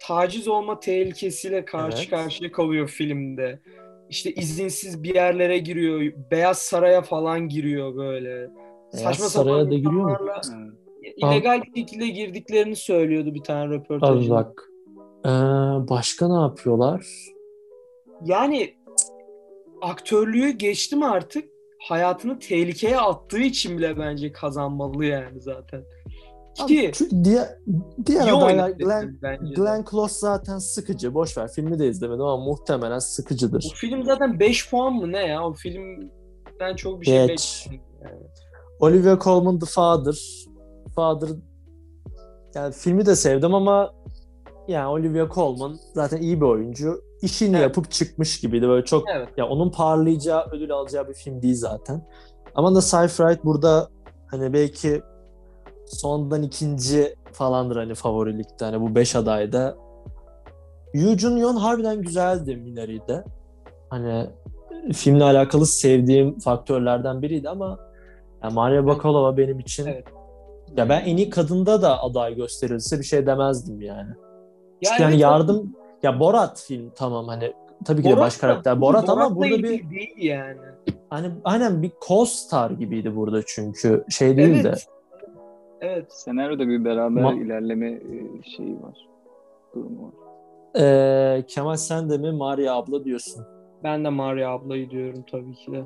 taciz 0.01 0.47
olma 0.47 0.79
tehlikesiyle 0.79 1.65
karşı 1.65 1.97
Evet. 1.97 2.09
karşıya 2.09 2.51
kalıyor 2.51 2.87
filmde. 2.87 3.59
İşte 4.09 4.31
izinsiz 4.31 5.03
bir 5.03 5.15
yerlere 5.15 5.57
giriyor. 5.57 6.13
Beyaz 6.31 6.57
Saray'a 6.57 7.01
falan 7.01 7.47
giriyor 7.49 7.95
böyle. 7.95 8.29
Beyaz 8.29 9.01
Saçma 9.03 9.25
Saray'a 9.25 9.71
da 9.71 9.75
giriyor 9.75 9.91
mu? 9.91 10.17
illegal 11.17 11.61
bir 11.61 11.79
şekilde 11.81 12.07
girdiklerini 12.07 12.75
söylüyordu 12.75 13.33
bir 13.35 13.43
tane 13.43 13.65
Abi 13.65 13.75
röportajında. 13.75 14.35
bak. 14.35 14.69
Ee, 15.25 15.29
başka 15.89 16.27
ne 16.27 16.41
yapıyorlar? 16.41 17.07
Yani 18.25 18.73
aktörlüğü 19.81 20.49
geçtim 20.49 21.03
artık. 21.03 21.48
Hayatını 21.79 22.39
tehlikeye 22.39 22.99
attığı 22.99 23.39
için 23.39 23.77
bile 23.77 23.97
bence 23.97 24.31
kazanmalı 24.31 25.05
yani 25.05 25.41
zaten. 25.41 25.83
Ki 26.67 26.91
Çünkü 26.93 27.23
diğer, 27.23 27.47
diğer 28.05 28.27
adaylar 28.27 28.69
Glenn. 28.69 29.19
Glenn 29.55 29.85
Close 29.91 30.19
zaten 30.19 30.57
sıkıcı. 30.57 31.13
Boş 31.13 31.37
ver. 31.37 31.47
Filmi 31.55 31.79
de 31.79 31.87
izlemedim 31.87 32.21
ama 32.21 32.43
muhtemelen 32.45 32.97
O 32.97 32.99
sıkıcıdır. 32.99 33.71
film 33.75 34.03
zaten 34.03 34.39
5 34.39 34.69
puan 34.69 34.93
mı 34.93 35.11
ne 35.11 35.25
ya? 35.25 35.45
O 35.47 35.53
filmden 35.53 36.75
çok 36.75 37.01
bir 37.01 37.05
şey 37.05 37.19
beklemedim 37.27 37.81
yani. 38.03 38.19
Olivia 38.79 39.19
Colman 39.19 39.59
The 39.59 39.65
Father. 39.65 40.45
Father 40.95 41.29
yani 42.55 42.73
filmi 42.73 43.05
de 43.05 43.15
sevdim 43.15 43.53
ama 43.53 43.93
yani 44.67 44.87
Olivia 44.87 45.29
Colman 45.29 45.77
zaten 45.93 46.21
iyi 46.21 46.41
bir 46.41 46.45
oyuncu. 46.45 47.01
İşini 47.21 47.55
Evet. 47.55 47.63
yapıp 47.63 47.91
çıkmış 47.91 48.39
gibiydi. 48.39 48.67
Böyle 48.67 48.85
çok 48.85 49.09
Evet. 49.09 49.29
ya 49.37 49.47
onun 49.47 49.71
parlayacağı, 49.71 50.45
ödül 50.51 50.71
alacağı 50.71 51.07
bir 51.07 51.13
film 51.13 51.41
değil 51.41 51.55
zaten. 51.55 52.07
Ama 52.55 52.75
da 52.75 52.81
Seyfried 52.81 53.39
burada 53.43 53.87
hani 54.27 54.53
belki 54.53 55.01
sondan 55.87 56.43
ikinci 56.43 57.15
falandır 57.31 57.75
hani 57.75 57.95
favorilikte. 57.95 58.65
Hani 58.65 58.81
bu 58.81 58.95
beş 58.95 59.15
adayda. 59.15 59.75
Yoo 60.93 61.13
Jun-yoon 61.13 61.57
harbiden 61.57 62.01
güzeldi 62.01 62.55
Minari'de. 62.55 63.23
Hani 63.89 64.29
filmle 64.93 65.23
alakalı 65.23 65.65
sevdiğim 65.65 66.39
faktörlerden 66.39 67.21
biriydi 67.21 67.49
ama 67.49 67.79
yani 68.43 68.53
Maria 68.53 68.85
Bakalova 68.85 69.37
benim 69.37 69.59
için 69.59 69.85
Evet. 69.87 70.05
ya 70.77 70.89
ben 70.89 71.01
en 71.01 71.17
iyi 71.17 71.29
kadında 71.29 71.81
da 71.81 72.03
aday 72.03 72.35
gösterilse 72.35 72.99
bir 72.99 73.03
şey 73.03 73.25
demezdim 73.25 73.81
yani. 73.81 74.09
Ya 74.81 74.91
Çünkü 74.91 75.03
yani 75.03 75.17
yardım 75.19 75.75
ya 76.03 76.19
Borat 76.19 76.61
film 76.67 76.91
tamam 76.95 77.27
hani 77.27 77.53
tabii 77.85 78.01
ki 78.01 78.07
de 78.09 78.11
Borat 78.13 78.21
baş 78.25 78.37
da- 78.37 78.41
karakter 78.41 78.81
Borat 78.81 79.09
ama 79.09 79.35
burada 79.35 79.49
bir 79.57 79.89
değil 79.89 80.15
yani. 80.17 80.57
hani 81.09 81.31
aynen 81.43 81.81
bir 81.81 81.89
co-star 82.07 82.73
gibiydi 82.79 83.15
burada 83.15 83.41
çünkü 83.47 84.05
şey 84.09 84.37
değil 84.37 84.63
de. 84.63 84.67
Evet. 84.69 84.87
Evet. 85.81 86.05
Senaryoda 86.13 86.67
bir 86.67 86.85
beraber 86.85 87.21
Ma- 87.21 87.45
ilerleme 87.45 87.89
e, 87.91 88.43
şeyi 88.57 88.81
var. 88.81 89.07
Durumu 89.75 90.03
var. 90.03 90.13
Ee, 90.81 91.43
Kemal 91.47 91.75
sen 91.75 92.09
de 92.09 92.17
mi 92.17 92.31
Maria 92.31 92.75
abla 92.75 93.03
diyorsun? 93.03 93.45
Ben 93.83 94.05
de 94.05 94.09
Maria 94.09 94.49
ablayı 94.51 94.89
diyorum 94.89 95.25
tabii 95.31 95.53
ki 95.55 95.71
de. 95.71 95.83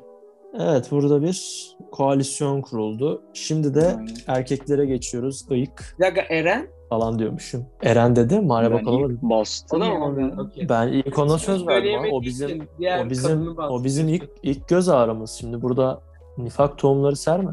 Evet 0.59 0.91
burada 0.91 1.21
bir 1.21 1.67
koalisyon 1.91 2.61
kuruldu. 2.61 3.23
Şimdi 3.33 3.75
de 3.75 3.85
Aynen. 3.85 4.07
erkeklere 4.27 4.85
geçiyoruz. 4.85 5.45
Iyık 5.51 5.95
dakika 5.99 6.33
Eren. 6.35 6.67
Falan 6.93 7.19
diyormuşum. 7.19 7.65
Eren 7.83 8.15
dedi. 8.15 8.39
Maria 8.39 8.71
Ben 8.71 8.79
Bakalova 8.79 9.11
ilk 9.11 9.21
bastım. 9.21 9.81
O 9.81 9.85
da 9.85 9.89
mı? 9.89 10.41
Okey. 10.41 10.69
Ben 10.69 10.87
ilk 10.87 11.19
ona 11.19 11.37
söz 11.37 11.67
verdim 11.67 11.99
ama 11.99 12.07
o 12.11 12.21
bizim 12.21 12.67
o 13.05 13.09
bizim 13.09 13.57
bastı. 13.57 13.73
o 13.73 13.83
bizim 13.83 14.07
ilk 14.07 14.29
ilk 14.43 14.67
göz 14.67 14.89
ağrımız. 14.89 15.31
Şimdi 15.31 15.61
burada 15.61 16.01
nifak 16.37 16.77
tohumları 16.77 17.15
serme. 17.15 17.51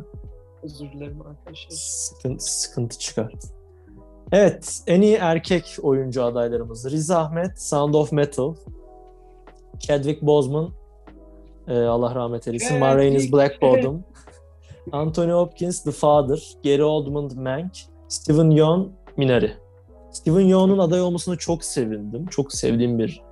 Özür 0.62 0.92
dilerim 0.92 1.22
arkadaşlar. 1.22 1.70
Sıkıntı, 1.70 2.44
sıkıntı 2.44 2.98
çıkar. 2.98 3.32
Evet, 4.32 4.82
en 4.86 5.02
iyi 5.02 5.16
erkek 5.16 5.76
oyuncu 5.82 6.24
adaylarımız 6.24 6.90
Riz 6.90 7.10
Ahmet, 7.10 7.62
Sound 7.62 7.94
of 7.94 8.12
Metal, 8.12 8.54
Chadwick 9.78 10.22
Boseman, 10.22 10.70
e, 11.68 11.78
Allah 11.78 12.14
rahmet 12.14 12.48
eylesin, 12.48 12.78
Ma 12.78 12.96
Rainey's. 12.96 13.32
Black 13.32 13.62
Bottom, 13.62 14.04
Anthony 14.92 15.32
Hopkins, 15.32 15.84
The 15.84 15.90
Father, 15.90 16.42
Gary 16.64 16.82
Oldman, 16.82 17.30
Mank, 17.36 17.72
Steven 18.08 18.50
Yeun, 18.50 18.92
Minari. 19.20 19.52
Steven 20.12 20.40
Yeun'un 20.40 20.78
aday 20.78 21.00
olmasına 21.00 21.36
çok 21.36 21.64
sevindim. 21.64 22.26
Çok 22.26 22.52
sevdiğim 22.52 22.98
bir 22.98 23.22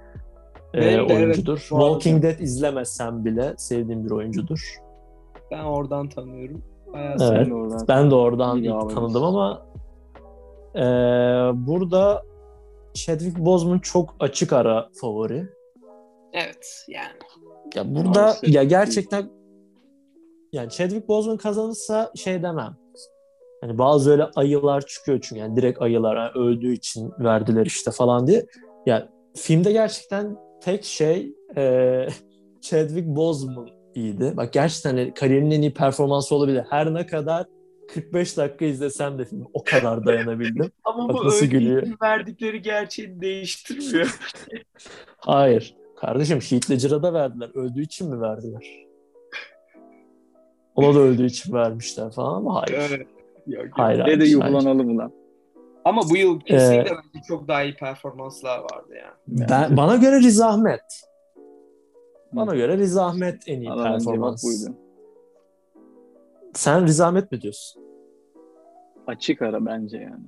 e, 0.74 0.82
de, 0.82 0.90
evet, 0.90 1.10
oyuncudur. 1.10 1.52
arada. 1.72 1.84
Walking 1.84 2.22
Dead 2.22 2.38
izlemesem 2.38 3.24
bile 3.24 3.54
sevdiğim 3.56 4.04
bir 4.04 4.10
oyuncudur. 4.10 4.74
Ben 5.50 5.64
oradan 5.64 6.08
tanıyorum. 6.08 6.62
Bayağı 6.92 7.08
Evet. 7.10 7.20
seviyorum. 7.20 7.44
Ben 7.48 7.50
de 7.50 7.54
oradan- 7.74 7.88
Ben 7.88 8.10
de 8.10 8.14
oradan 8.14 8.58
ilk 8.88 8.94
tanıdım 8.94 9.24
ama 9.24 9.62
e, 10.74 10.80
burada 11.66 12.22
Chadwick 12.94 13.38
Boseman 13.38 13.78
çok 13.78 14.14
açık 14.20 14.52
ara 14.52 14.88
favori. 15.00 15.46
Evet 16.32 16.84
yani. 16.88 17.18
Ya 17.74 17.94
burada 17.94 18.20
Maalesef 18.20 18.48
ya 18.48 18.60
değil. 18.60 18.70
gerçekten 18.70 19.30
yani 20.52 20.70
Chadwick 20.70 21.08
Boseman 21.08 21.36
kazanırsa 21.36 22.12
şey 22.16 22.42
demem. 22.42 22.76
Hani 23.60 23.78
bazı 23.78 24.10
öyle 24.10 24.24
ayılar 24.24 24.86
çıkıyor 24.86 25.18
çünkü 25.22 25.40
yani 25.40 25.56
direkt 25.56 25.82
ayılar 25.82 26.16
yani 26.16 26.30
öldüğü 26.34 26.72
için 26.72 27.12
verdiler 27.18 27.66
işte 27.66 27.90
falan 27.90 28.26
diye. 28.26 28.46
Ya 28.86 29.08
filmde 29.36 29.72
gerçekten 29.72 30.36
tek 30.62 30.84
şey 30.84 31.32
e, 31.56 32.06
Chadwick 32.60 33.06
Boseman 33.06 33.68
iyiydi. 33.94 34.32
Bak 34.36 34.52
gerçekten 34.52 34.90
hani 34.90 35.14
kariyerinin 35.14 35.50
en 35.50 35.62
iyi 35.62 35.74
performansı 35.74 36.34
olabilir. 36.34 36.64
Her 36.70 36.94
ne 36.94 37.06
kadar 37.06 37.46
45 37.94 38.36
dakika 38.36 38.64
izlesem 38.64 39.18
de 39.18 39.24
film 39.24 39.46
o 39.52 39.64
kadar 39.64 40.06
dayanabildim. 40.06 40.70
Ama 40.84 41.08
Bak 41.08 41.16
bu 41.16 41.26
nasıl 41.26 41.46
gülüyor. 41.46 41.86
verdikleri 42.02 42.62
gerçeği 42.62 43.20
değiştirmiyor. 43.20 44.18
Hayır. 45.16 45.76
Kardeşim 46.00 46.38
Heath 46.40 46.70
Ledger'a 46.70 47.02
da 47.02 47.12
verdiler. 47.12 47.50
Öldüğü 47.54 47.82
için 47.82 48.10
mi 48.10 48.20
verdiler? 48.20 48.86
Ona 50.74 50.94
da 50.94 50.98
öldüğü 50.98 51.26
için 51.26 51.52
vermişler 51.52 52.10
falan 52.10 52.34
ama 52.34 52.62
hayır. 52.62 52.90
evet. 52.90 53.06
Yok, 53.48 53.64
yok. 53.64 53.72
Hayır, 53.78 53.98
Ne 54.00 54.06
de 54.06 54.16
hayır. 54.16 54.26
yuhlanalım 54.32 54.96
ulan. 54.96 55.12
Ama 55.84 56.02
bu 56.10 56.16
yıl 56.16 56.40
kesinlikle 56.40 56.90
Ee, 56.90 56.94
bence 57.14 57.24
çok 57.28 57.48
daha 57.48 57.62
iyi 57.62 57.74
performanslar 57.76 58.58
vardı 58.58 58.94
ya. 58.96 59.14
Ben, 59.28 59.76
bana 59.76 59.96
göre 59.96 60.18
Riz 60.20 60.40
Ahmet. 60.40 60.80
Bana 62.32 62.54
göre 62.54 62.78
Riz 62.78 62.96
Ahmet 62.96 63.42
en 63.46 63.60
iyi 63.60 63.64
cevap 63.64 63.84
performans. 63.92 64.44
buydu. 64.44 64.76
Sen 66.54 66.86
Riz 66.86 67.00
Ahmet 67.00 67.32
mi 67.32 67.40
diyorsun? 67.40 67.82
Açık 69.06 69.42
ara 69.42 69.66
bence 69.66 69.96
yani. 69.96 70.24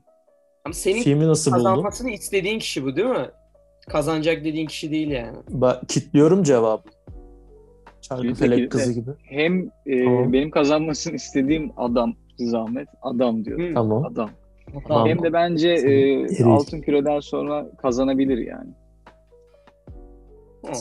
Ama 0.64 0.72
senin 0.74 1.02
Filmi 1.02 1.26
nasıl 1.28 1.50
buldun? 1.52 1.64
kazanmasını 1.64 2.10
istediğin 2.10 2.58
kişi 2.58 2.84
bu 2.84 2.96
değil 2.96 3.08
mi? 3.08 3.30
Kazanacak 3.88 4.44
dediğin 4.44 4.66
kişi 4.66 4.90
değil 4.90 5.10
yani. 5.10 5.38
Ba- 5.50 5.86
kitliyorum 5.86 6.42
cevabı. 6.42 6.82
Çarkıfelek 8.00 8.58
Kitle, 8.58 8.68
kızı 8.68 8.92
gibi. 8.92 9.10
Hem 9.22 9.70
e, 9.86 10.04
Tamam. 10.04 10.32
benim 10.32 10.50
kazanmasını 10.50 11.14
istediğim 11.14 11.72
adam 11.76 12.14
Zahmet. 12.46 12.88
Adam 13.02 13.44
diyor. 13.44 13.60
Hı. 13.60 13.74
Tamam. 13.74 14.04
Adam. 14.04 14.30
Tamam. 14.88 15.08
Hem 15.08 15.22
de 15.22 15.32
bence 15.32 15.68
e, 15.68 16.20
Eril. 16.20 16.46
altın 16.46 16.80
küreden 16.80 17.20
sonra 17.20 17.66
kazanabilir 17.82 18.38
yani. 18.38 18.70
Ha, 20.66 20.72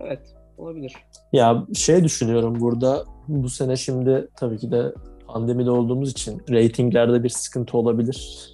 Evet. 0.00 0.20
Olabilir. 0.58 0.92
Ya 1.32 1.66
şey 1.74 2.04
düşünüyorum 2.04 2.60
burada 2.60 3.04
bu 3.28 3.48
sene 3.48 3.76
şimdi 3.76 4.28
tabii 4.36 4.58
ki 4.58 4.70
de 4.70 4.92
pandemide 5.26 5.70
olduğumuz 5.70 6.10
için 6.10 6.42
reytinglerde 6.50 7.24
bir 7.24 7.28
sıkıntı 7.28 7.78
olabilir. 7.78 8.48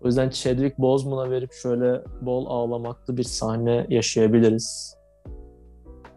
O 0.00 0.06
yüzden 0.06 0.30
Chadwick 0.30 0.78
Boseman'a 0.78 1.30
verip 1.30 1.52
şöyle 1.52 2.00
bol 2.20 2.46
ağlamaklı 2.46 3.16
bir 3.16 3.24
sahne 3.24 3.86
yaşayabiliriz. 3.88 4.94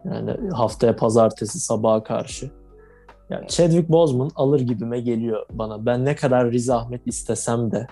Yani 0.04 0.50
haftaya 0.52 0.96
pazartesi 0.96 1.60
sabaha 1.60 2.02
karşı. 2.02 2.50
Yani 3.32 3.46
Chadwick 3.48 3.88
Boseman 3.88 4.30
alır 4.36 4.60
gibime 4.60 5.00
geliyor 5.00 5.46
bana. 5.52 5.86
Ben 5.86 6.04
ne 6.04 6.16
kadar 6.16 6.50
Riz 6.52 6.70
Ahmet 6.70 7.06
istesem 7.06 7.72
de. 7.72 7.86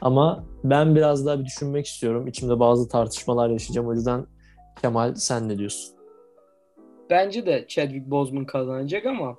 Ama 0.00 0.44
ben 0.64 0.94
biraz 0.94 1.26
daha 1.26 1.40
bir 1.40 1.44
düşünmek 1.44 1.86
istiyorum. 1.86 2.26
İçimde 2.26 2.60
bazı 2.60 2.88
tartışmalar 2.88 3.50
yaşayacağım. 3.50 3.88
O 3.88 3.92
yüzden 3.94 4.26
Kemal 4.82 5.14
sen 5.14 5.48
ne 5.48 5.58
diyorsun? 5.58 5.94
Bence 7.10 7.46
de 7.46 7.64
Chadwick 7.68 8.10
Boseman 8.10 8.44
kazanacak 8.44 9.06
ama 9.06 9.36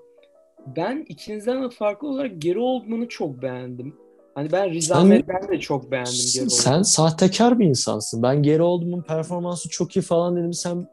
ben 0.76 1.06
ikinizden 1.10 1.64
de 1.64 1.70
farklı 1.70 2.08
olarak 2.08 2.42
Gary 2.42 2.60
Oldman'ı 2.60 3.08
çok 3.08 3.42
beğendim. 3.42 3.96
Hani 4.36 4.52
ben 4.52 4.70
Riz 4.70 4.88
Sen- 4.88 4.96
Ahmet'ten 4.96 5.48
de 5.50 5.60
çok 5.60 5.92
beğendim 5.92 6.12
Sen 6.14 6.70
Oldman'ı. 6.72 6.86
sahtekar 6.86 7.60
bir 7.60 7.66
insansın. 7.66 8.24
Ben 8.24 8.44
Gary 8.44 8.62
Oldman'ın 8.62 9.02
performansı 9.02 9.70
çok 9.70 9.96
iyi 9.96 10.02
falan 10.02 10.36
dedim. 10.36 10.54
Sen 10.54 10.88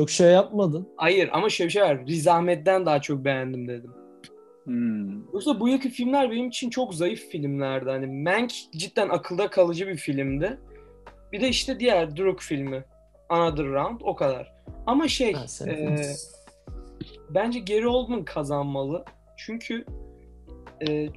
çok 0.00 0.10
şey 0.10 0.30
yapmadın. 0.30 0.88
Hayır 0.96 1.30
ama 1.32 1.48
şöyle 1.48 1.68
bir 1.68 1.72
şey 1.72 1.82
var. 1.82 2.06
Riz 2.06 2.28
Ahmet'ten 2.28 2.86
daha 2.86 3.00
çok 3.00 3.24
beğendim 3.24 3.68
dedim. 3.68 3.90
Hmm. 4.64 5.32
Yoksa 5.32 5.60
bu 5.60 5.68
yılki 5.68 5.90
filmler 5.90 6.30
benim 6.30 6.48
için 6.48 6.70
çok 6.70 6.94
zayıf 6.94 7.28
filmlerdi. 7.28 7.90
Hani 7.90 8.06
Mank 8.06 8.50
cidden 8.76 9.08
akılda 9.08 9.50
kalıcı 9.50 9.86
bir 9.86 9.96
filmdi. 9.96 10.58
Bir 11.32 11.40
de 11.40 11.48
işte 11.48 11.80
diğer 11.80 12.16
Druk 12.16 12.40
filmi. 12.40 12.84
Another 13.28 13.64
Round 13.64 14.00
o 14.04 14.16
kadar. 14.16 14.52
Ama 14.86 15.08
şey 15.08 15.32
Ha, 15.32 15.44
e, 15.66 15.96
bence 17.30 17.60
Gary 17.60 17.86
Oldman 17.86 18.24
kazanmalı. 18.24 19.04
Çünkü 19.36 19.84
e, 20.88 21.08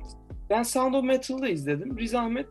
ben 0.49 0.63
Sound 0.63 0.93
of 0.93 1.03
Metal'da 1.03 1.47
izledim. 1.47 1.97
Riz 1.97 2.15
Ahmet 2.15 2.47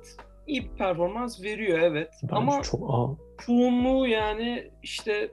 iyi 0.46 0.64
bir 0.64 0.76
performans 0.78 1.42
veriyor 1.42 1.78
evet. 1.78 2.10
Bence 2.22 2.34
Ama 2.34 2.62
çok 2.62 3.18
çoğunluğu 3.46 4.06
yani 4.06 4.70
işte 4.82 5.30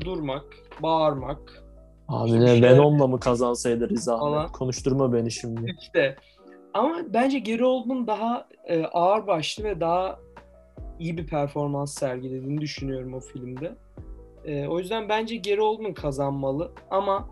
durmak, 0.00 0.44
bağırmak, 0.82 1.62
Abi 2.10 2.28
İşte 2.28 2.40
ne 2.40 2.46
şey- 2.46 2.62
Venom'la 2.62 3.06
mı 3.06 3.20
kazansaydı 3.20 3.88
Riz 3.88 4.08
Ahmet? 4.08 4.20
Falan. 4.20 4.52
Konuşturma 4.52 5.12
beni 5.12 5.30
şimdi. 5.30 5.76
İşte. 5.80 6.16
Ama 6.74 6.96
bence 7.08 7.38
Gary 7.38 7.64
Oldman 7.64 8.06
daha 8.06 8.48
e, 8.64 8.84
ağır 8.84 9.26
başlı 9.26 9.64
ve 9.64 9.80
daha 9.80 10.18
iyi 10.98 11.16
bir 11.16 11.26
performans 11.26 11.94
sergilediğini 11.94 12.60
düşünüyorum 12.60 13.14
o 13.14 13.20
filmde. 13.20 13.74
E, 14.44 14.66
o 14.66 14.78
yüzden 14.78 15.08
bence 15.08 15.36
Gary 15.36 15.60
Oldman 15.60 15.94
kazanmalı 15.94 16.72
ama 16.90 17.28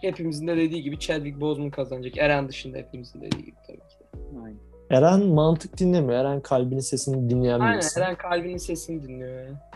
hepimizin 0.00 0.46
de 0.46 0.56
dediği 0.56 0.82
gibi 0.82 0.98
Chadwick 0.98 1.40
Boseman 1.40 1.70
kazanacak. 1.70 2.18
Eren 2.18 2.48
dışında 2.48 2.78
hepimizin 2.78 3.20
dediği 3.20 3.44
gibi 3.44 3.56
tabii 3.66 3.76
ki. 3.76 4.20
Aynen. 4.44 4.58
Eren 4.90 5.26
mantık 5.26 5.78
dinlemiyor. 5.78 6.20
Eren 6.20 6.40
kalbinin 6.40 6.80
sesini 6.80 7.30
dinleyen 7.30 7.60
Aynen. 7.60 7.82
Eren 7.96 8.16
kalbinin 8.16 8.56
sesini 8.56 9.02
dinliyor 9.02 9.44
ya. 9.44 9.70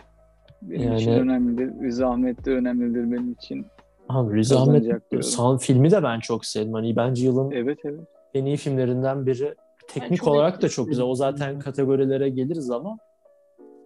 Benim 0.61 0.87
Yani- 0.87 1.01
için 1.01 1.11
önemlidir. 1.11 1.83
Riz 1.83 2.01
Ahmet 2.01 2.45
de 2.45 2.51
önemlidir 2.51 3.11
benim 3.11 3.31
için. 3.31 3.65
Abi 4.09 4.35
Riz 4.37 4.49
Kazanacak 4.49 4.91
Ahmet 4.91 5.11
diyorum. 5.11 5.29
son 5.29 5.57
filmi 5.57 5.91
de 5.91 6.03
ben 6.03 6.19
çok 6.19 6.45
sevdim. 6.45 6.73
Hani 6.73 6.95
bence 6.95 7.25
yılın 7.25 7.51
Evet 7.51 7.79
evet. 7.85 7.99
en 8.33 8.45
iyi 8.45 8.57
filmlerinden 8.57 9.25
biri. 9.25 9.55
Teknik 9.87 10.19
çok 10.19 10.27
olarak 10.27 10.61
da 10.61 10.69
çok 10.69 10.87
güzel. 10.89 11.05
O 11.05 11.15
zaten 11.15 11.59
kategorilere 11.59 12.29
geliriz 12.29 12.71
ama 12.71 12.97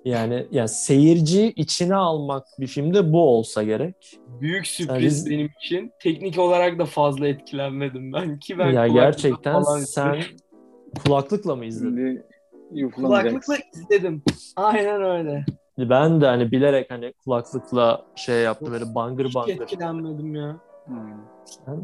yani 0.05 0.48
yani 0.51 0.70
seyirci 0.70 1.48
içine 1.55 1.96
almak 1.96 2.46
bir 2.60 2.67
filmde 2.67 3.13
bu 3.13 3.22
olsa 3.22 3.63
gerek. 3.63 4.20
Büyük 4.41 4.67
sürpriz 4.67 5.25
Riz- 5.27 5.29
benim 5.29 5.50
için. 5.62 5.91
Teknik 6.00 6.39
olarak 6.39 6.79
da 6.79 6.86
fazla 6.86 7.27
etkilenmedim 7.27 8.13
ben 8.13 8.39
ki 8.39 8.58
ben 8.58 8.72
ya 8.72 8.88
gerçekten 8.88 9.63
falan 9.63 9.79
sen 9.79 10.17
kulaklıkla 11.03 11.55
mı 11.55 11.65
izledin? 11.65 12.24
Kulaklıkla 12.96 13.57
izledim. 13.75 14.24
Aynen 14.55 15.01
öyle. 15.01 15.46
Ben 15.77 16.22
de 16.22 16.25
hani 16.25 16.51
bilerek 16.51 16.92
hani 16.92 17.14
kulaklıkla 17.24 18.01
şey 18.16 18.42
yaptım 18.44 18.72
böyle 18.72 18.96
bangır 18.96 19.25
Hiç 19.25 19.35
bangır. 19.35 19.61
etkilenmedim 19.61 20.35
ya. 20.35 20.55
Hmm. 20.85 20.98
Sen 21.46 21.83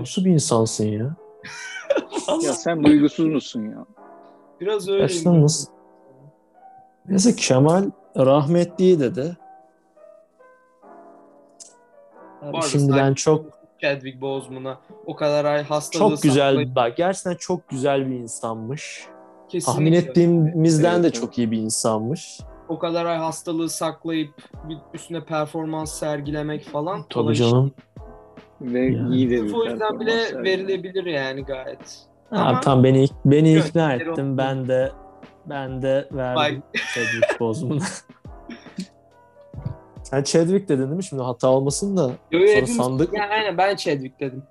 nasıl 0.00 0.24
bir 0.24 0.30
insansın 0.30 0.84
ya? 0.86 1.16
Ya 2.42 2.52
sen 2.52 2.84
duygusuz 2.84 3.26
musun 3.26 3.62
ya? 3.62 3.86
Biraz 4.60 4.88
öyleyim. 4.88 5.06
Gerçekten 5.08 5.42
nasıl? 5.42 5.72
Neyse 7.08 7.36
Kemal 7.36 7.90
rahmetli 8.16 9.00
dedi. 9.00 9.36
Şimdiden 12.42 12.60
Şimdiden... 12.60 13.14
çok 13.14 13.58
Chadwick 13.82 14.20
Boseman'a 14.20 14.78
o 15.06 15.16
kadar 15.16 15.44
ay 15.44 15.62
hastalığı 15.62 16.10
çok 16.14 16.22
güzel 16.22 16.54
saklayıp- 16.54 16.74
bak 16.74 16.96
gerçekten 16.96 17.34
çok 17.34 17.68
güzel 17.68 18.06
bir 18.10 18.14
insanmış. 18.14 19.06
Kesinlikle. 19.48 19.72
Tahmin 19.72 19.92
ettiğimizden 19.92 20.92
Evet, 20.94 21.02
de 21.02 21.06
evet. 21.06 21.20
çok 21.20 21.38
iyi 21.38 21.50
bir 21.50 21.58
insanmış. 21.58 22.40
O 22.68 22.78
kadar 22.78 23.06
ay 23.06 23.16
hastalığı 23.18 23.68
saklayıp 23.70 24.30
bir 24.64 24.78
üstüne 24.94 25.24
performans 25.24 25.98
sergilemek 25.98 26.64
falan. 26.64 27.04
Tabii 27.10 27.34
canım. 27.34 27.72
Ve 28.60 28.80
Yani. 28.80 29.14
iyi 29.16 29.30
de 29.30 29.44
bir 29.44 29.52
O 29.54 29.64
yüzden 29.64 30.00
bile 30.00 30.10
sergiledi. 30.24 30.44
verilebilir 30.44 31.04
yani 31.06 31.44
gayet. 31.44 31.98
Abi 32.30 32.40
Ama- 32.40 32.60
tam 32.60 32.84
beni 32.84 33.06
beni 33.24 33.52
Yok, 33.54 33.66
ikna 33.66 33.94
ettim. 33.94 34.38
Ben 34.38 34.68
de 34.68 34.92
ben 35.46 35.82
de 35.82 36.08
verdim 36.12 36.62
Chadwick 36.94 37.40
Boseman'a. 37.40 37.80
Sen 40.02 40.22
Chadwick 40.22 40.68
dedin 40.68 40.82
değil 40.82 40.96
mi? 40.96 41.04
Şimdi 41.04 41.22
hata 41.22 41.48
olmasın 41.48 41.96
da. 41.96 42.10
Yo, 42.32 42.40
yo, 42.40 42.46
Sonra 42.54 42.66
sandık 42.66 43.12
Yani 43.14 43.32
aynen 43.32 43.58
ben 43.58 43.76
Chadwick 43.76 44.20
dedim. 44.20 44.42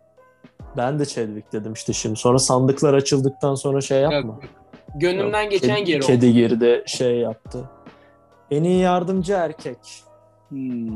ben 0.78 1.00
de 1.00 1.06
Chadwick 1.06 1.54
dedim 1.54 1.74
işte 1.74 1.94
şimdi. 1.94 2.16
Sonra 2.20 2.40
sandıklar 2.40 2.94
açıldıktan 2.94 3.56
sonra 3.56 3.82
şey 3.82 4.02
yapma. 4.02 4.18
Yok, 4.18 4.44
Gönlümden 4.96 5.42
Yok, 5.44 5.52
geçen 5.52 5.76
kedi, 5.76 5.86
geri 5.86 5.98
oldu. 5.98 6.06
Kedi 6.08 6.34
girdi 6.34 6.84
şey 6.86 7.18
yaptı. 7.18 7.70
En 8.52 8.64
iyi 8.64 8.80
yardımcı 8.80 9.34
erkek. 9.34 10.04
Hmm. 10.50 10.88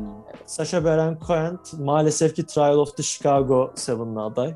Sacha 0.46 0.84
Baron 0.84 1.18
Cohen 1.26 1.58
maalesef 1.78 2.36
ki 2.36 2.46
Trial 2.46 2.78
of 2.78 2.96
the 2.96 3.02
Chicago 3.02 3.70
7'la 3.76 4.24
aday. 4.26 4.54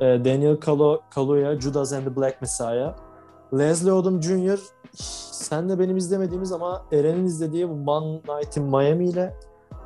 Ee, 0.00 0.24
Daniel 0.24 0.54
Kalu- 0.60 1.00
Kaluuya, 1.10 1.60
Judas 1.60 1.92
and 1.92 2.04
the 2.04 2.16
Black 2.16 2.40
Messiah. 2.42 2.94
Leslie 3.58 3.92
Odom 3.92 4.22
Jr. 4.22 4.58
Sen 5.32 5.68
de 5.68 5.78
benim 5.78 5.96
izlemediğimiz 5.96 6.52
ama 6.52 6.82
Eren'in 6.92 7.24
izlediği 7.26 7.68
bu 7.68 7.90
One 7.90 8.16
Night 8.16 8.56
in 8.56 8.62
Miami 8.64 9.04
ile 9.08 9.34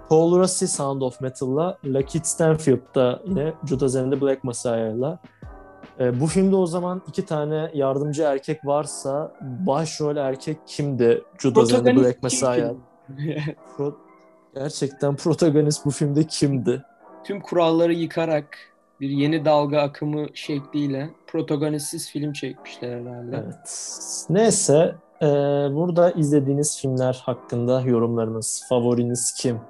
Paul 0.09 0.39
Rossi 0.39 0.69
Sound 0.69 1.03
of 1.03 1.21
Metal'la 1.21 1.79
Lakeith 1.85 2.25
Stanfield'da 2.27 3.21
yine 3.27 3.55
Judas 3.65 3.97
and 3.97 4.13
the 4.13 4.21
Black 4.21 4.45
Messiah'la 4.45 5.19
Ee, 6.01 6.21
bu 6.21 6.27
filmde 6.27 6.57
o 6.57 6.67
zaman 6.67 7.03
iki 7.09 7.27
tane 7.27 7.71
yardımcı 7.75 8.23
erkek 8.23 8.67
varsa 8.67 9.33
başrol 9.41 10.17
erkek 10.17 10.59
kimdi? 10.67 11.25
Judas 11.39 11.75
and 11.75 11.87
the 11.87 11.97
Black 11.97 12.23
Messiah. 12.23 12.73
Pro- 13.77 13.95
Gerçekten 14.55 15.17
protagonist 15.17 15.87
bu 15.87 15.91
filmde 15.91 16.25
kimdi? 16.25 16.83
Tüm 17.25 17.41
kuralları 17.41 17.93
yıkarak 17.93 18.59
bir 19.01 19.09
yeni 19.09 19.45
dalga 19.45 19.81
akımı 19.81 20.27
şekliyle 20.35 21.11
protagonistsiz 21.27 22.11
film 22.11 22.33
çekmişler 22.33 23.01
herhalde. 23.01 23.43
Evet. 23.45 24.27
Neyse 24.31 24.95
e, 25.23 25.27
burada 25.75 26.11
izlediğiniz 26.11 26.81
filmler 26.81 27.23
hakkında 27.25 27.81
yorumlarınız, 27.81 28.65
favoriniz 28.69 29.35
kim? 29.39 29.61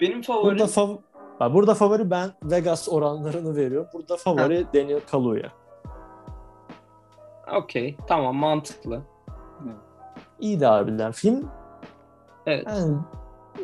Benim 0.00 0.22
favorim 0.22 0.46
Burada 0.50 0.66
fav 0.66 0.96
Ha, 1.42 1.54
burada 1.54 1.74
favori 1.74 2.10
ben 2.10 2.30
Vegas 2.42 2.88
oranlarını 2.88 3.56
veriyor. 3.56 3.86
Burada 3.92 4.16
favori 4.16 4.66
Daniel 4.74 5.00
Kaluuya. 5.10 5.48
okey 7.56 7.96
tamam 8.06 8.36
mantıklı. 8.36 9.02
İyi 10.40 10.60
de 10.60 10.66
harbiden 10.66 11.12
film. 11.12 11.48
Evet. 12.46 12.66
Yani, 12.66 12.96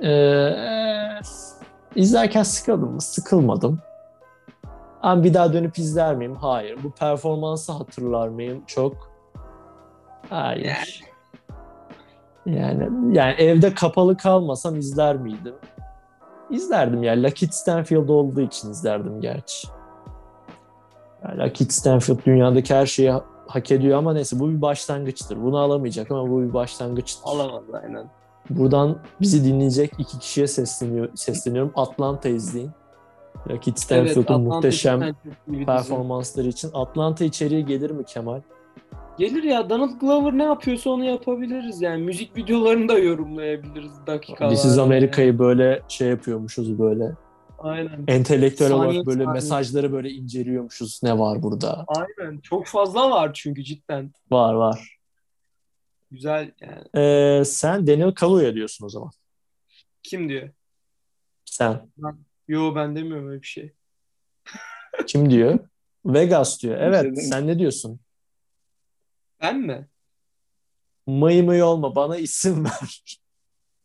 e, 0.03 0.11
e, 0.11 1.21
izlerken 1.95 2.43
sıkıldım 2.43 2.93
mı? 2.93 3.01
Sıkılmadım. 3.01 3.81
Ama 5.03 5.25
bir 5.25 5.35
daha 5.35 5.53
dönüp 5.53 5.79
izler 5.79 6.15
miyim? 6.17 6.35
Hayır. 6.35 6.79
Bu 6.83 6.91
performansı 6.91 7.73
hatırlar 7.73 8.29
mıyım? 8.29 8.63
Çok. 8.67 9.11
Hayır. 10.31 11.05
Yani 12.47 13.17
yani 13.17 13.33
evde 13.33 13.75
kapalı 13.75 14.17
kalmasam 14.17 14.77
izler 14.77 15.17
miydim? 15.17 15.55
İzlerdim 16.51 17.03
ya. 17.03 17.13
Lakeith 17.13 17.53
Stanfield 17.53 18.09
olduğu 18.09 18.41
için 18.41 18.71
izlerdim 18.71 19.21
gerçi. 19.21 19.69
Yani 21.25 21.39
Lakeith 21.39 21.73
Stanfield 21.73 22.19
dünyadaki 22.27 22.75
her 22.75 22.87
şeyi 22.87 23.11
ha- 23.11 23.25
hak 23.47 23.71
ediyor 23.71 23.99
ama 23.99 24.13
neyse 24.13 24.41
bu 24.41 24.49
bir 24.51 24.63
başlangıçtır. 24.63 25.43
Bunu 25.43 25.59
alamayacak 25.59 26.11
ama 26.11 26.31
bu 26.31 26.43
bir 26.43 26.55
başlangıçtır. 26.55 27.23
Alamaz 27.25 27.63
aynen. 27.83 28.11
Buradan 28.51 28.99
bizi 29.21 29.45
dinleyecek 29.45 29.93
iki 29.99 30.19
kişiye 30.19 30.47
sesleniyor, 30.47 31.09
sesleniyorum. 31.15 31.73
Atlanta 31.77 32.29
izleyin. 32.29 32.71
Lakeith 33.51 33.79
Stanfield'ın 33.79 34.21
Atlanta 34.23 34.39
muhteşem 34.55 35.01
performansları 35.67 36.47
için. 36.49 36.71
Atlanta 36.75 37.25
içeriye 37.25 37.61
gelir 37.61 37.91
mi 37.91 38.05
Kemal? 38.05 38.41
Gelir 39.19 39.43
ya 39.43 39.71
Donald 39.71 40.01
Glover 40.01 40.39
ne 40.39 40.43
yapıyorsa 40.45 40.91
onu 40.91 41.05
yapabiliriz 41.05 41.83
yani. 41.83 42.03
Müzik 42.03 42.37
videolarını 42.37 42.89
da 42.89 42.99
yorumlayabiliriz 42.99 44.07
dakikalar. 44.07 44.51
This 44.51 44.65
is 44.65 44.79
America'yı 44.79 45.39
böyle 45.39 45.83
şey 45.89 46.09
yapıyormuşuz 46.09 46.79
böyle. 46.79 47.13
Aynen. 47.59 48.05
Entelektüel 48.09 48.69
Saniye 48.69 48.87
olarak 48.91 49.07
böyle 49.07 49.25
saniye. 49.25 49.33
mesajları 49.33 49.93
böyle 49.93 50.11
inceliyormuşuz. 50.11 51.01
Ne 51.03 51.19
var 51.19 51.43
burada? 51.43 51.85
Aynen. 51.89 52.39
Çok 52.39 52.67
fazla 52.67 53.11
var 53.11 53.31
çünkü 53.35 53.65
cidden. 53.65 54.13
Var 54.31 54.55
var. 54.55 54.99
Güzel 56.11 56.53
yani. 56.61 57.05
Ee, 57.05 57.45
sen 57.45 57.87
Daniel 57.87 58.13
Kaluuya 58.13 58.55
diyorsun 58.55 58.87
o 58.87 58.89
zaman. 58.89 59.11
Kim 60.03 60.29
diyor? 60.29 60.51
Sen. 61.45 61.91
Yo 62.49 62.75
ben 62.75 62.97
demiyorum 62.97 63.29
öyle 63.29 63.43
bir 63.43 63.47
şey. 63.47 63.73
Kim 65.07 65.31
diyor? 65.31 65.59
Vegas 66.07 66.63
diyor. 66.63 66.77
Evet. 66.81 67.03
Kimse 67.03 67.17
demiyor. 67.17 67.33
Sen 67.33 67.47
ne 67.47 67.59
diyorsun? 67.59 68.01
Ben 69.41 69.61
mi? 69.61 69.89
Mıy 71.07 71.43
mıy 71.43 71.63
olma. 71.63 71.95
Bana 71.97 72.17
isim 72.17 72.65
ver. 72.65 73.03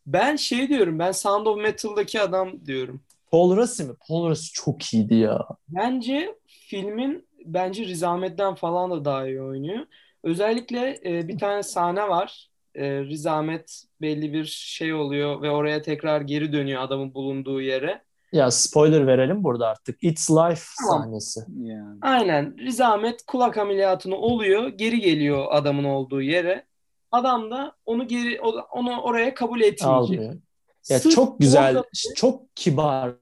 Ben 0.06 0.36
şey 0.36 0.68
diyorum. 0.68 0.98
Ben 0.98 1.12
Sound 1.12 1.46
of 1.46 1.58
Metal'daki 1.58 2.20
adam 2.20 2.66
diyorum. 2.66 3.02
Paul 3.30 3.56
Rassi 3.56 3.84
mi? 3.84 3.92
Paul 4.08 4.30
Rassi 4.30 4.52
çok 4.52 4.94
iyiydi 4.94 5.14
ya. 5.14 5.46
Bence 5.68 6.34
filmin 6.46 7.28
bence 7.44 7.84
Riz 7.84 8.02
Ahmet'ten 8.02 8.54
falan 8.54 8.90
da 8.90 9.04
daha 9.04 9.28
iyi 9.28 9.42
oynuyor. 9.42 9.86
Özellikle 10.22 11.00
e, 11.04 11.28
bir 11.28 11.38
tane 11.38 11.62
sahne 11.62 12.08
var. 12.08 12.48
E, 12.74 13.04
Riz 13.04 13.26
Ahmet 13.26 13.84
belli 14.00 14.32
bir 14.32 14.44
şey 14.44 14.94
oluyor 14.94 15.42
ve 15.42 15.50
oraya 15.50 15.82
tekrar 15.82 16.20
geri 16.20 16.52
dönüyor 16.52 16.82
adamın 16.82 17.14
bulunduğu 17.14 17.60
yere. 17.60 18.04
Ya 18.34 18.50
spoiler 18.50 19.06
verelim 19.06 19.44
burada 19.44 19.66
artık. 19.68 19.98
It's 20.04 20.30
Life 20.30 20.62
Tamam. 20.88 21.02
sahnesi. 21.02 21.40
Yani. 21.62 21.98
Aynen. 22.02 22.58
Riz 22.58 22.80
Ahmet 22.80 23.26
kulak 23.26 23.58
ameliyatını 23.58 24.16
oluyor. 24.16 24.68
Geri 24.68 25.00
geliyor 25.00 25.46
adamın 25.50 25.84
olduğu 25.84 26.22
yere. 26.22 26.64
Adam 27.12 27.50
da 27.50 27.72
onu 27.86 28.08
geri 28.08 28.40
onu 28.72 29.00
oraya 29.00 29.34
kabul 29.34 29.60
etmeyecek. 29.60 29.86
Almıyor. 29.88 30.34
Ya 30.88 30.98
Sırf 30.98 31.14
çok 31.14 31.38
güzel, 31.40 31.76
orada- 31.76 31.88
çok 32.16 32.56
kibar 32.56 33.12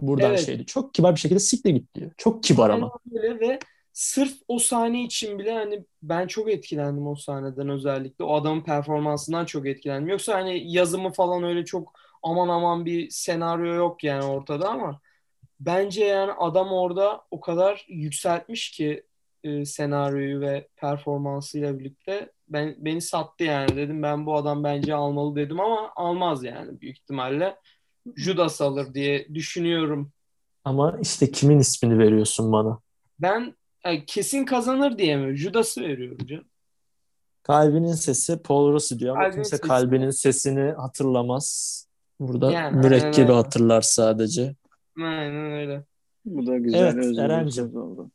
buradan 0.00 0.30
Evet. 0.30 0.46
şeydi. 0.46 0.66
Çok 0.66 0.94
kibar 0.94 1.14
bir 1.14 1.20
şekilde 1.20 1.40
siktir 1.40 1.70
git 1.70 1.94
diyor. 1.94 2.10
Çok 2.16 2.42
kibar 2.42 2.70
ama. 2.70 2.90
Öyle 3.14 3.40
ve 3.40 3.58
sırf 3.92 4.32
o 4.48 4.58
sahne 4.58 5.02
için 5.04 5.38
bile 5.38 5.52
hani 5.52 5.84
ben 6.02 6.26
çok 6.26 6.50
etkilendim 6.50 7.06
o 7.06 7.14
sahneden 7.16 7.68
özellikle. 7.68 8.24
O 8.24 8.34
adamın 8.34 8.60
performansından 8.64 9.44
çok 9.44 9.66
etkilendim. 9.66 10.08
Yoksa 10.08 10.34
hani 10.34 10.72
yazımı 10.72 11.12
falan 11.12 11.42
öyle 11.44 11.64
çok 11.64 12.03
aman 12.24 12.48
aman 12.48 12.86
bir 12.86 13.10
senaryo 13.10 13.74
yok 13.74 14.04
yani 14.04 14.24
ortada 14.24 14.68
ama 14.68 15.00
bence 15.60 16.04
yani 16.04 16.32
adam 16.32 16.72
orada 16.72 17.22
o 17.30 17.40
kadar 17.40 17.86
yükseltmiş 17.88 18.70
ki 18.70 19.06
e, 19.44 19.64
senaryoyu 19.64 20.40
ve 20.40 20.68
performansıyla 20.76 21.78
birlikte 21.78 22.32
ben 22.48 22.74
beni 22.78 23.00
sattı 23.00 23.44
yani 23.44 23.76
dedim 23.76 24.02
ben 24.02 24.26
bu 24.26 24.36
adam 24.36 24.64
bence 24.64 24.94
almalı 24.94 25.36
dedim 25.36 25.60
ama 25.60 25.92
almaz 25.96 26.44
yani 26.44 26.80
büyük 26.80 26.96
ihtimalle 26.98 27.56
Judas 28.16 28.60
alır 28.60 28.94
diye 28.94 29.34
düşünüyorum. 29.34 30.12
Ama 30.64 30.98
işte 31.02 31.30
kimin 31.30 31.58
ismini 31.58 31.98
veriyorsun 31.98 32.52
bana? 32.52 32.80
Ben 33.18 33.54
yani 33.84 34.04
kesin 34.06 34.44
kazanır 34.44 34.98
diye 34.98 35.16
mi? 35.16 35.36
Judas'ı 35.36 35.80
veriyorum 35.82 36.26
canım. 36.26 36.44
Kalbinin 37.42 37.92
sesi 37.92 38.42
Paul 38.42 38.72
Rossi 38.72 38.98
diyor 38.98 39.12
ama 39.14 39.22
Kalbinin 39.24 39.34
kimse 39.42 39.56
sesi. 39.56 39.68
kalbinin 39.68 40.10
sesini 40.10 40.72
hatırlamaz. 40.72 41.80
Burada 42.20 42.52
Yani, 42.52 42.76
mürekkebi 42.76 43.06
aynen 43.06 43.20
öyle. 43.22 43.32
hatırlar 43.32 43.80
sadece. 43.82 44.54
Aynen 44.98 45.52
öyle. 45.52 45.84
Bu 46.24 46.46
da 46.46 46.58
güzel 46.58 46.94
Evet, 46.96 47.18
Eren'cim. 47.18 47.76
oldu. 47.76 48.10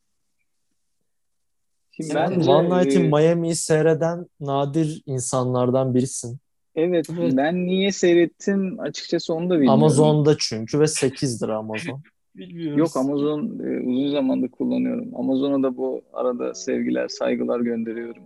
Şimdi 1.92 2.10
Sen 2.10 2.32
bence, 2.32 2.52
One 2.52 2.80
Night 2.80 2.96
in 2.96 3.04
e, 3.04 3.08
Miami'yi 3.08 3.56
seyreden 3.56 4.26
nadir 4.40 5.04
insanlardan 5.06 5.96
birisin. 5.96 6.38
Evet, 6.76 7.08
Evet. 7.20 7.34
ben 7.38 7.66
niye 7.66 7.92
seyrettim 7.92 8.80
açıkçası 8.80 9.34
onu 9.34 9.50
da 9.50 9.54
bilmiyorum. 9.54 9.80
Amazon'da 9.84 10.36
çünkü 10.40 10.80
ve 10.80 10.84
8'dir 10.84 11.50
Amazon. 11.50 12.02
Bilmiyoruz. 12.36 12.78
Yok 12.80 12.98
Amazon 12.98 13.60
e, 13.60 13.80
uzun 13.90 14.12
zamandır 14.12 14.48
kullanıyorum. 14.50 15.16
Amazon'a 15.16 15.64
da 15.64 15.78
bu 15.78 16.02
arada 16.14 16.54
sevgiler, 16.54 17.08
saygılar 17.08 17.60
gönderiyorum. 17.60 18.24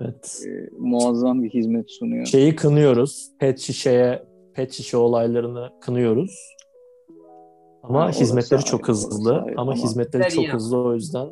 Evet. 0.00 0.42
E, 0.46 0.68
muazzam 0.78 1.42
bir 1.42 1.50
hizmet 1.50 1.90
sunuyor. 1.90 2.26
Şeyi 2.26 2.56
kınıyoruz. 2.56 3.28
Pet 3.38 3.58
şişeye, 3.60 4.24
pet 4.54 4.72
şişe 4.72 4.96
olaylarını 4.96 5.70
kınıyoruz. 5.80 6.56
Ama 7.82 8.00
Ha, 8.00 8.04
orası 8.04 8.20
hizmetleri 8.20 8.64
çok 8.64 8.88
orası 8.88 9.08
hızlı. 9.08 9.40
ayrı. 9.42 9.54
Ama 9.60 9.72
Ama- 9.72 9.74
hizmetleri 9.82 10.22
çok 10.22 10.30
Dizileri 10.30 10.52
hızlı 10.52 10.78
o 10.78 10.94
yüzden 10.94 11.26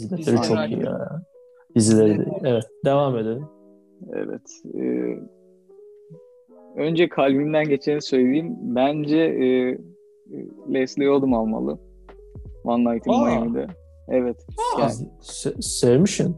hizmetleri 0.00 0.36
Dizileri 0.36 0.48
çok 0.48 0.78
iyi 0.78 0.84
ya. 0.86 1.22
Dizileri 1.74 2.18
de. 2.18 2.26
Evet, 2.44 2.64
devam 2.84 3.18
edelim. 3.18 3.46
Evet. 4.12 4.40
e, 4.74 4.82
önce 6.80 7.08
kalbimden 7.08 7.68
geçeni 7.68 8.02
söyleyeyim. 8.02 8.56
Bence 8.60 9.18
e, 9.18 9.78
Leslie 10.74 11.10
Odom 11.10 11.34
almalı. 11.34 11.78
One 12.64 12.94
Night 12.94 13.06
in 13.06 13.12
Aa. 13.12 13.24
Miami'de. 13.24 13.66
Evet. 14.08 14.46
Yani 14.80 14.92
Se- 15.20 15.62
sevmişsin. 15.62 16.36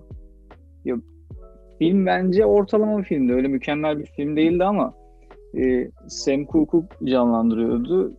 film 1.78 2.06
bence 2.06 2.44
ortalama 2.46 2.98
bir 2.98 3.04
filmdi. 3.04 3.32
Öyle 3.32 3.48
mükemmel 3.48 3.98
bir 3.98 4.06
film 4.06 4.36
değildi 4.36 4.64
ama 4.64 4.94
e, 5.56 5.90
Sam 6.08 6.46
Cooke'u 6.46 6.84
canlandırıyordu. 7.04 8.12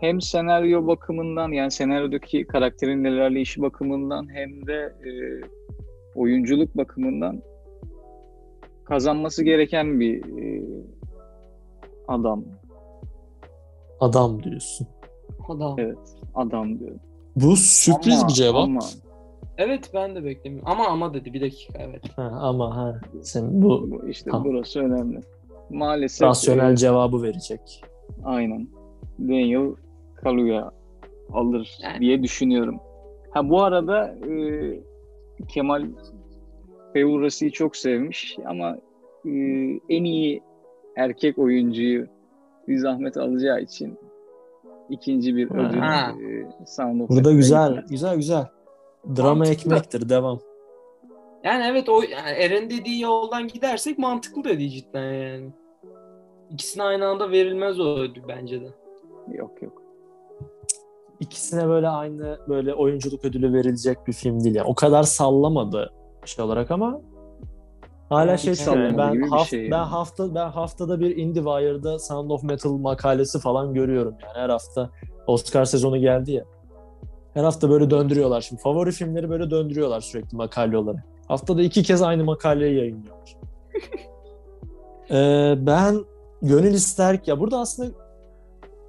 Hem 0.00 0.20
senaryo 0.20 0.86
bakımından 0.86 1.48
yani 1.52 1.70
senaryodaki 1.70 2.44
karakterin 2.44 3.04
nelerle 3.04 3.40
işi 3.40 3.62
bakımından 3.62 4.34
hem 4.34 4.66
de 4.66 4.94
e, 5.04 5.10
oyunculuk 6.14 6.76
bakımından 6.76 7.42
kazanması 8.84 9.44
gereken 9.44 10.00
bir 10.00 10.42
e, 10.42 10.62
adam. 12.08 12.44
Adam 14.00 14.42
diyorsun. 14.42 14.86
Adam. 15.48 15.74
Evet, 15.78 15.98
adam 16.34 16.78
diyorum. 16.78 17.00
Bu 17.36 17.56
sürpriz 17.56 18.18
Ama- 18.20 18.28
bir 18.28 18.34
cevap. 18.34 18.64
Ama 18.64 18.80
Evet 19.58 19.90
ben 19.94 20.14
de 20.14 20.24
beklemiyorum. 20.24 20.68
Ama 20.70 20.86
ama 20.88 21.14
dedi 21.14 21.32
bir 21.32 21.40
dakika 21.40 21.78
evet. 21.78 22.02
Ha, 22.16 22.22
ama 22.40 22.76
ha, 22.76 23.00
sen 23.22 23.62
bu 23.62 23.90
bu- 23.90 24.08
işte 24.08 24.30
Tamam. 24.30 24.46
burası 24.48 24.80
önemli. 24.80 25.20
Maalesef 25.70 26.28
rasyonel 26.28 26.72
e, 26.72 26.76
cevabı 26.76 27.22
verecek. 27.22 27.82
Aynen. 28.24 28.68
Daniel 29.18 29.70
Kaluuya 30.14 30.70
alır 31.32 31.78
Yani. 31.82 32.00
diye 32.00 32.22
düşünüyorum. 32.22 32.80
Ha 33.30 33.48
bu 33.48 33.62
arada 33.62 34.06
e, 34.06 34.32
Kemal 35.48 35.86
Peurasi'yi 36.94 37.52
çok 37.52 37.76
sevmiş 37.76 38.36
ama 38.46 38.76
e, 39.24 39.30
en 39.88 40.04
iyi 40.04 40.42
erkek 40.96 41.38
oyuncuyu 41.38 42.06
bir 42.68 42.78
zahmet 42.78 43.16
alacağı 43.16 43.60
için 43.60 43.98
ikinci 44.90 45.36
bir 45.36 45.50
ödül 45.50 45.78
e, 45.78 46.46
Sound 46.66 47.00
of 47.00 47.08
Burada 47.08 47.32
güzel, 47.32 47.84
güzel, 47.90 48.16
güzel. 48.16 48.46
Drama 49.16 49.34
Mantıklı. 49.34 49.52
ekmektir, 49.54 50.08
devam. 50.08 50.38
Yani 51.44 51.64
evet 51.66 51.88
o 51.88 52.02
yani 52.02 52.30
Eren 52.30 52.70
dediği 52.70 53.00
yoldan 53.00 53.48
gidersek 53.48 53.98
mantıklı 53.98 54.44
dedi 54.44 54.70
cidden 54.70 55.12
yani. 55.12 55.50
İkisine 56.50 56.82
aynı 56.82 57.06
anda 57.06 57.30
verilmez 57.30 57.80
o 57.80 57.98
ödül 57.98 58.22
bence 58.28 58.60
de. 58.60 58.68
Yok 59.32 59.62
yok. 59.62 59.82
İkisine 61.20 61.68
böyle 61.68 61.88
aynı 61.88 62.38
böyle 62.48 62.74
oyunculuk 62.74 63.24
ödülü 63.24 63.52
verilecek 63.52 64.06
bir 64.06 64.12
film 64.12 64.44
değil. 64.44 64.54
Yani. 64.54 64.68
O 64.68 64.74
kadar 64.74 65.02
sallamadı 65.02 65.92
şey 66.24 66.44
olarak 66.44 66.70
ama 66.70 67.00
hala 68.08 68.30
Yani 68.30 68.38
şey 68.38 68.54
sallamadı 68.54 68.96
Ben, 68.98 69.20
haft- 69.20 69.50
şey 69.50 69.70
ben 69.70 69.84
hafta 69.84 70.34
ben 70.34 70.48
haftada 70.48 71.00
bir 71.00 71.16
IndieWire'da 71.16 71.98
Sound 71.98 72.30
of 72.30 72.42
Metal 72.42 72.72
makalesi 72.72 73.38
falan 73.38 73.74
görüyorum 73.74 74.14
yani 74.22 74.34
her 74.34 74.48
hafta 74.48 74.90
Oscar 75.26 75.64
sezonu 75.64 75.98
geldi 75.98 76.32
ya. 76.32 76.44
Her 77.34 77.44
hafta 77.44 77.70
böyle 77.70 77.90
döndürüyorlar 77.90 78.40
şimdi. 78.40 78.62
Favori 78.62 78.92
filmleri 78.92 79.30
böyle 79.30 79.50
döndürüyorlar 79.50 80.00
sürekli 80.00 80.36
makale 80.36 80.78
olarak. 80.78 81.04
Haftada 81.28 81.62
iki 81.62 81.82
kez 81.82 82.02
aynı 82.02 82.24
makaleyi 82.24 82.76
yayınlıyorlar. 82.78 83.36
Ee, 85.10 85.54
ben 85.58 86.04
gönül 86.42 86.74
ister 86.74 87.22
ki 87.22 87.30
ya 87.30 87.40
burada 87.40 87.58
aslında 87.58 87.90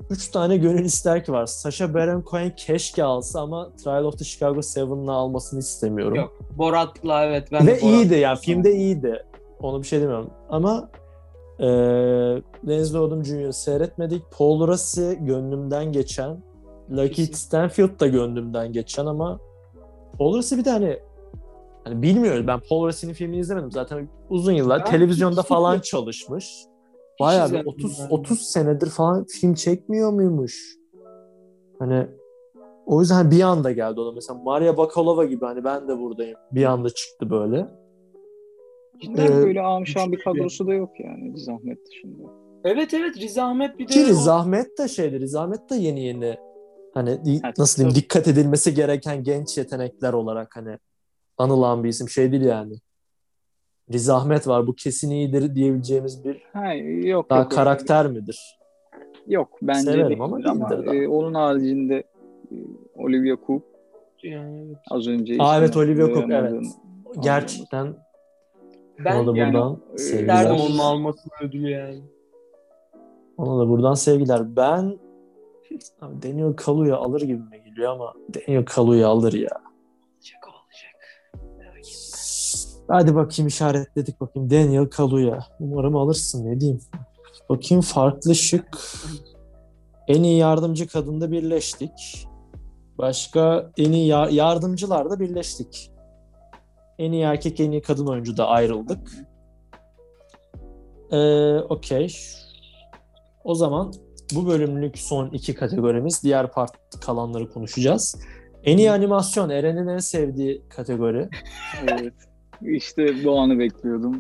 üç 0.09 0.27
tane 0.27 0.57
gönül 0.57 0.85
ister 0.85 1.25
ki 1.25 1.31
var. 1.31 1.45
Sacha 1.45 1.93
Baron 1.93 2.23
Cohen 2.29 2.55
keşke 2.55 3.03
alsa 3.03 3.41
ama 3.41 3.69
Trial 3.83 4.03
of 4.03 4.17
the 4.17 4.25
Chicago 4.25 4.59
7'ın 4.59 5.07
almasını 5.07 5.59
istemiyorum. 5.59 6.15
Yok. 6.15 6.39
Borat'la 6.57 7.25
evet 7.25 7.51
ben 7.51 7.67
de 7.67 7.71
Ve 7.71 7.75
Borat- 7.75 7.81
iyiydi 7.83 8.15
yani 8.15 8.39
filmde 8.39 8.75
iyiydi. 8.75 9.25
Onu 9.59 9.81
bir 9.81 9.87
şey 9.87 10.01
demiyorum. 10.01 10.29
Ama 10.49 10.89
e, 11.59 11.67
Denzel 12.67 13.01
Odom 13.01 13.25
Jr. 13.25 13.51
seyretmedik. 13.51 14.23
Paul 14.37 14.67
Rassi 14.67 15.17
gönlümden 15.21 15.91
geçen. 15.91 16.43
Kesin. 16.95 17.33
Stanfield 17.33 17.99
da 17.99 18.07
gönlümden 18.07 18.73
geçen 18.73 19.05
ama 19.05 19.39
Paul 20.17 20.37
Rassi 20.37 20.57
bir 20.57 20.63
tane 20.63 20.85
hani 20.85 20.99
bilmiyorum 22.01 22.47
ben 22.47 22.59
Paul 22.69 22.87
Rassi'nin 22.87 23.13
filmini 23.13 23.39
izlemedim. 23.39 23.71
Zaten 23.71 24.09
uzun 24.29 24.51
yıllar 24.51 24.79
Ben 24.79 24.91
televizyonda 24.91 25.41
falan 25.43 25.79
çalışmış. 25.79 26.55
Bayağı 27.19 27.43
bir 27.43 27.47
izlemedim 27.49 27.69
30 27.73 27.99
ben. 27.99 28.07
30 28.15 28.41
senedir 28.41 28.89
falan 28.89 29.25
film 29.25 29.53
çekmiyor 29.53 30.11
muymuş? 30.11 30.75
Hani 31.79 32.07
o 32.85 33.01
yüzden 33.01 33.31
bir 33.31 33.41
anda 33.41 33.71
geldi 33.71 33.99
o 33.99 34.05
da. 34.05 34.11
Mesela 34.11 34.39
Maria 34.43 34.77
Bakalova 34.77 35.25
gibi 35.25 35.45
hani 35.45 35.63
ben 35.63 35.87
de 35.87 35.99
buradayım. 35.99 36.37
Bir 36.51 36.65
anda 36.65 36.89
çıktı 36.89 37.29
böyle. 37.29 37.67
Cidden 39.01 39.25
Ee, 39.31 39.43
böyle 39.45 39.61
amşan 39.61 40.11
bir 40.11 40.17
bir- 40.17 40.23
kadrosu 40.23 40.67
da 40.67 40.73
yok 40.73 40.89
yani 40.99 41.33
bir 41.33 41.39
zahmet 41.39 41.77
dışında. 41.87 42.29
Evet 42.63 42.93
evet 42.93 43.17
Riz 43.17 43.37
Ahmet 43.37 43.79
bir 43.79 43.87
de 43.87 43.93
Ki 43.93 44.03
o- 44.05 44.07
Riz 44.07 44.27
Ahmet 44.27 44.77
de 44.79 44.87
şeydi. 44.87 45.19
Riz 45.19 45.35
Ahmet 45.35 45.69
de 45.69 45.75
yeni 45.75 46.03
yeni 46.05 46.37
hani 46.93 47.09
Evet, 47.45 47.57
nasıl 47.57 47.77
diyeyim 47.77 47.93
tabii. 47.93 48.03
dikkat 48.03 48.27
edilmesi 48.27 48.73
gereken 48.73 49.23
genç 49.23 49.57
yetenekler 49.57 50.13
olarak 50.13 50.55
hani 50.55 50.77
anılan 51.39 51.83
bir 51.83 51.89
isim 51.89 52.09
şey 52.09 52.31
değil 52.31 52.43
yani. 52.43 52.73
Riz 53.93 54.09
Ahmet 54.09 54.47
var. 54.47 54.67
Bu 54.67 54.75
kesin 54.75 55.11
iyidir 55.11 55.55
diyebileceğimiz 55.55 56.23
bir 56.25 56.41
Ha, 56.53 56.73
yok 57.03 57.29
daha 57.29 57.39
yok. 57.39 57.51
karakter 57.51 58.07
midir? 58.07 58.59
Yok 59.27 59.57
bence 59.61 59.81
Severim 59.91 60.09
değildir 60.09 60.19
ama 60.23 60.39
ama, 60.45 60.69
daha. 60.69 60.95
e, 60.95 61.07
onun 61.07 61.33
haricinde 61.33 61.95
e, 62.51 62.55
Olivia 62.95 63.37
Cook 63.47 63.63
yani 64.23 64.65
evet. 64.67 64.77
az 64.91 65.07
önce 65.07 65.35
Aa, 65.39 65.57
evet, 65.59 65.77
Olivia 65.77 66.07
Cook, 66.07 66.27
duyamadığım- 66.29 66.73
Gerçekten 67.19 67.95
Ben 69.05 69.27
da 69.27 69.37
yani 69.37 69.53
buradan 69.53 69.77
e, 69.93 69.97
sevgiler. 69.97 70.49
onun 70.51 70.77
almasını 70.77 71.33
ödülü 71.41 71.69
yani. 71.69 72.01
Ona 73.37 73.59
da 73.59 73.69
buradan 73.69 73.93
sevgiler. 73.93 74.55
Ben 74.55 74.99
Abi 76.01 76.21
Daniel 76.23 76.53
Kaluuya 76.53 76.95
alır 76.97 77.21
gibi 77.21 77.41
mi 77.43 77.61
geliyor 77.65 77.91
ama 77.91 78.13
Daniel 78.35 78.65
Kaluuya 78.65 79.07
alır 79.07 79.33
ya. 79.33 79.49
Hadi 82.89 83.15
bakayım 83.15 83.47
işaretledik 83.47 84.21
bakayım. 84.21 84.49
Daniel 84.49 84.85
Kaluuya. 84.85 85.39
Umarım 85.59 85.95
alırsın 85.95 86.45
ne 86.45 86.59
diyeyim. 86.59 86.81
Bakayım 87.49 87.81
farklı 87.81 88.35
şık. 88.35 88.77
En 90.07 90.23
iyi 90.23 90.37
yardımcı 90.37 90.87
kadında 90.87 91.31
birleştik. 91.31 92.27
Başka 92.97 93.71
en 93.77 93.91
iyi 93.91 94.07
ya- 94.07 94.29
yardımcılarda 94.31 95.19
birleştik. 95.19 95.91
En 96.99 97.11
iyi 97.11 97.23
erkek, 97.23 97.59
en 97.59 97.71
iyi 97.71 97.81
kadın 97.81 98.07
oyuncu 98.07 98.37
da 98.37 98.47
ayrıldık. 98.47 99.11
Ee, 101.11 101.55
Okey. 101.59 102.15
O 103.43 103.55
zaman 103.55 103.93
bu 104.35 104.47
bölümlük 104.47 104.97
son 104.97 105.29
iki 105.29 105.55
kategorimiz. 105.55 106.23
Diğer 106.23 106.51
part 106.51 106.71
kalanları 107.01 107.49
konuşacağız. 107.49 108.19
En 108.63 108.77
iyi 108.77 108.91
animasyon 108.91 109.49
Eren'in 109.49 109.87
en 109.87 109.97
sevdiği 109.97 110.63
kategori. 110.69 111.29
Evet. 111.87 112.13
İşte 112.61 113.25
bu 113.25 113.39
anı 113.39 113.59
bekliyordum. 113.59 114.15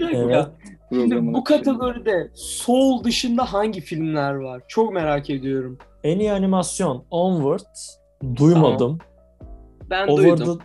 e, 0.00 0.04
Evet. 0.16 0.46
Şimdi 0.92 1.34
bu 1.34 1.44
kategoride 1.44 2.30
Soul 2.34 3.04
dışında 3.04 3.52
hangi 3.52 3.80
filmler 3.80 4.34
var? 4.34 4.62
Çok 4.68 4.92
merak 4.92 5.30
ediyorum. 5.30 5.78
En 6.04 6.18
iyi 6.18 6.32
animasyon 6.32 7.04
Onward 7.10 7.66
duymadım. 8.36 8.98
Ben 9.90 10.08
Over 10.08 10.22
duydum. 10.38 10.58
the 10.58 10.64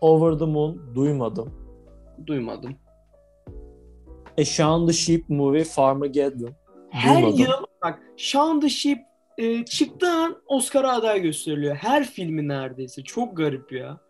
Over 0.00 0.38
the 0.38 0.44
Moon 0.44 0.80
duymadım. 0.94 1.54
Duymadım. 2.26 2.76
A 4.40 4.44
Shaun 4.44 4.86
the 4.86 4.92
Sheep 4.92 5.28
Movie 5.28 5.64
Farmageddon. 5.64 6.50
Her 6.90 7.22
yıl 7.22 7.48
bak 7.84 7.98
Shaun 8.16 8.60
the 8.60 8.68
Sheep 8.68 8.98
e, 9.38 9.64
çıktığı 9.64 10.10
an 10.10 10.36
Oscar'a 10.46 10.92
aday 10.92 11.20
gösteriliyor. 11.22 11.74
Her 11.76 12.04
filmi 12.04 12.48
neredeyse. 12.48 13.02
Çok 13.02 13.36
garip 13.36 13.72
ya. 13.72 14.00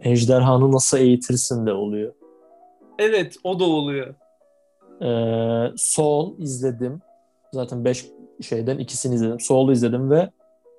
Ejderhanı 0.00 0.72
nasıl 0.72 0.98
eğitirsin 0.98 1.66
de 1.66 1.72
oluyor. 1.72 2.14
Evet 2.98 3.36
o 3.44 3.60
da 3.60 3.64
oluyor. 3.64 4.14
Ee, 5.02 5.72
Soul 5.76 6.38
izledim. 6.38 7.00
Zaten 7.52 7.84
5 7.84 8.06
şeyden 8.42 8.78
ikisini 8.78 9.14
izledim. 9.14 9.40
Soul'u 9.40 9.72
izledim 9.72 10.10
ve 10.10 10.30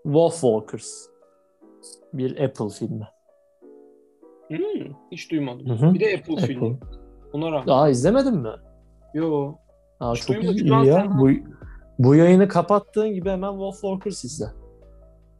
Wolfwalkers. 0.04 1.06
Bir 2.14 2.44
Apple 2.44 2.70
filmi. 2.70 3.08
Hmm, 4.48 4.94
hiç 5.12 5.32
duymadım. 5.32 5.70
Hı 5.70 5.74
hı. 5.74 5.94
Bir 5.94 6.00
de 6.00 6.06
Apple, 6.06 6.34
Apple. 6.34 6.48
filmi. 6.48 6.78
Ona 7.34 7.52
rağmen. 7.52 7.68
Aa 7.68 7.90
izlemedin 7.90 8.38
mi? 8.38 8.50
Yo. 9.14 9.54
Aa, 10.00 10.14
Hiç 10.14 10.22
çok 10.22 10.44
iyi 10.44 10.74
an 10.74 10.84
ya. 10.84 11.18
Bu, 11.20 11.30
bu 12.00 12.16
yayını 12.16 12.48
kapattığın 12.48 13.14
gibi 13.14 13.30
hemen 13.30 13.52
Wolfwalkers 13.52 14.24
izle. 14.24 14.46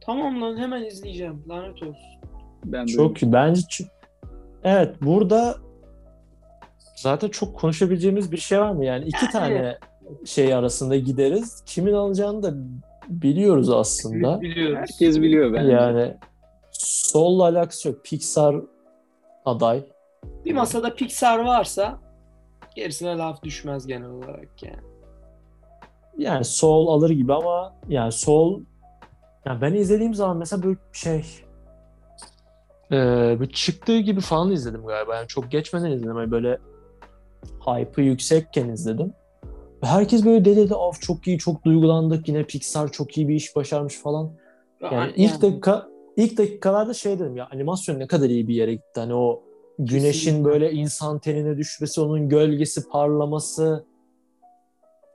Tamam 0.00 0.42
lan 0.42 0.56
hemen 0.56 0.84
izleyeceğim. 0.84 1.44
Lanet 1.48 1.82
olsun. 1.82 1.96
Ben 2.64 2.86
Çok 2.86 3.22
iyi. 3.22 3.32
Bence 3.32 3.62
evet 4.64 4.94
burada 5.02 5.56
zaten 6.96 7.28
çok 7.28 7.56
konuşabileceğimiz 7.56 8.32
bir 8.32 8.36
şey 8.36 8.60
var 8.60 8.72
mı? 8.72 8.84
Yani 8.84 9.04
iki 9.04 9.30
tane 9.30 9.78
şey 10.24 10.54
arasında 10.54 10.96
gideriz. 10.96 11.62
Kimin 11.66 11.92
alacağını 11.92 12.42
da 12.42 12.54
biliyoruz 13.08 13.70
aslında. 13.70 14.40
Biliyoruz. 14.40 14.78
Herkes 14.78 15.20
biliyor 15.20 15.52
bence. 15.52 15.72
Yani 15.72 16.16
Soul'la 16.72 17.44
alakası 17.44 17.88
yok. 17.88 18.04
Pixar 18.04 18.56
aday. 19.44 19.84
Bir 20.44 20.54
masada 20.54 20.94
Pixar 20.94 21.38
varsa 21.38 21.98
gerisine 22.76 23.16
laf 23.16 23.42
düşmez 23.42 23.86
genel 23.86 24.10
olarak 24.10 24.62
yani. 24.62 24.88
Yani 26.18 26.44
Soul 26.44 26.88
alır 26.88 27.10
gibi 27.10 27.34
ama 27.34 27.74
yani 27.88 28.12
Soul 28.12 28.60
yani 29.44 29.60
ben 29.60 29.74
izlediğim 29.74 30.14
zaman 30.14 30.36
mesela 30.36 30.62
böyle 30.62 30.78
şey 30.92 31.24
e, 32.92 32.96
böyle 33.40 33.50
çıktığı 33.50 33.98
gibi 33.98 34.20
falan 34.20 34.52
izledim 34.52 34.86
galiba. 34.86 35.16
Yani 35.16 35.28
çok 35.28 35.50
geçmeden 35.50 35.90
izledim. 35.90 36.18
Yani 36.18 36.30
böyle 36.30 36.58
hype'ı 37.66 38.04
yüksekken 38.04 38.68
izledim. 38.68 39.12
Herkes 39.82 40.24
böyle 40.24 40.44
dedi 40.44 40.56
dedi 40.56 40.74
of 40.74 41.00
çok 41.00 41.26
iyi 41.26 41.38
çok 41.38 41.64
duygulandık 41.64 42.28
yine 42.28 42.44
Pixar 42.44 42.92
çok 42.92 43.18
iyi 43.18 43.28
bir 43.28 43.34
iş 43.34 43.56
başarmış 43.56 43.98
falan. 43.98 44.30
Yani 44.80 45.12
ilk 45.16 45.42
dakika 45.42 45.88
ilk 46.16 46.38
dakikalarda 46.38 46.94
şey 46.94 47.18
dedim 47.18 47.36
ya 47.36 47.48
animasyon 47.52 47.98
ne 47.98 48.06
kadar 48.06 48.28
iyi 48.28 48.48
bir 48.48 48.54
yere 48.54 48.72
gitti. 48.72 49.00
Hani 49.00 49.14
o 49.14 49.42
güneşin 49.78 50.20
Kesinlikle. 50.20 50.50
böyle 50.50 50.72
insan 50.72 51.18
tenine 51.18 51.56
düşmesi, 51.56 52.00
onun 52.00 52.28
gölgesi 52.28 52.88
parlaması. 52.88 53.84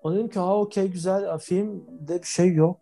O 0.03 0.13
dedim 0.13 0.27
ki 0.27 0.39
ha 0.39 0.59
okey 0.59 0.87
güzel 0.87 1.23
Ya 1.23 1.37
filmde 1.37 2.21
bir 2.21 2.27
şey 2.27 2.53
yok. 2.53 2.77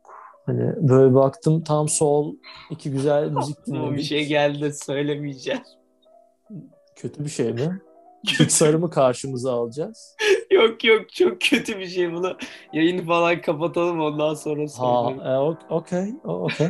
Hani 0.52 0.90
böyle 0.90 1.14
baktım 1.14 1.64
tam 1.64 1.90
sol 1.90 2.36
iki 2.70 2.92
güzel 2.92 3.30
müzik 3.30 3.58
Aklıma 3.62 3.84
bir 3.86 3.88
dinledik. 3.90 4.06
şey 4.06 4.26
geldi 4.26 4.74
söylemeyeceğim. 4.74 5.62
Kötü 6.96 7.24
bir 7.26 7.30
şey 7.30 7.54
mi? 7.54 7.82
Pixar'ı 8.28 8.80
mı 8.80 8.90
karşımıza 8.90 9.54
alacağız? 9.54 10.16
yok 10.52 10.84
yok 10.84 11.14
çok 11.14 11.42
kötü 11.42 11.80
bir 11.80 11.88
şey 11.88 12.14
bunu. 12.14 12.38
Yayını 12.74 13.06
falan 13.06 13.42
kapatalım 13.42 14.00
ondan 14.00 14.34
sonra 14.34 14.62
Ha, 14.78 15.14
e, 15.26 15.38
okey, 15.74 16.14
okey. 16.24 16.68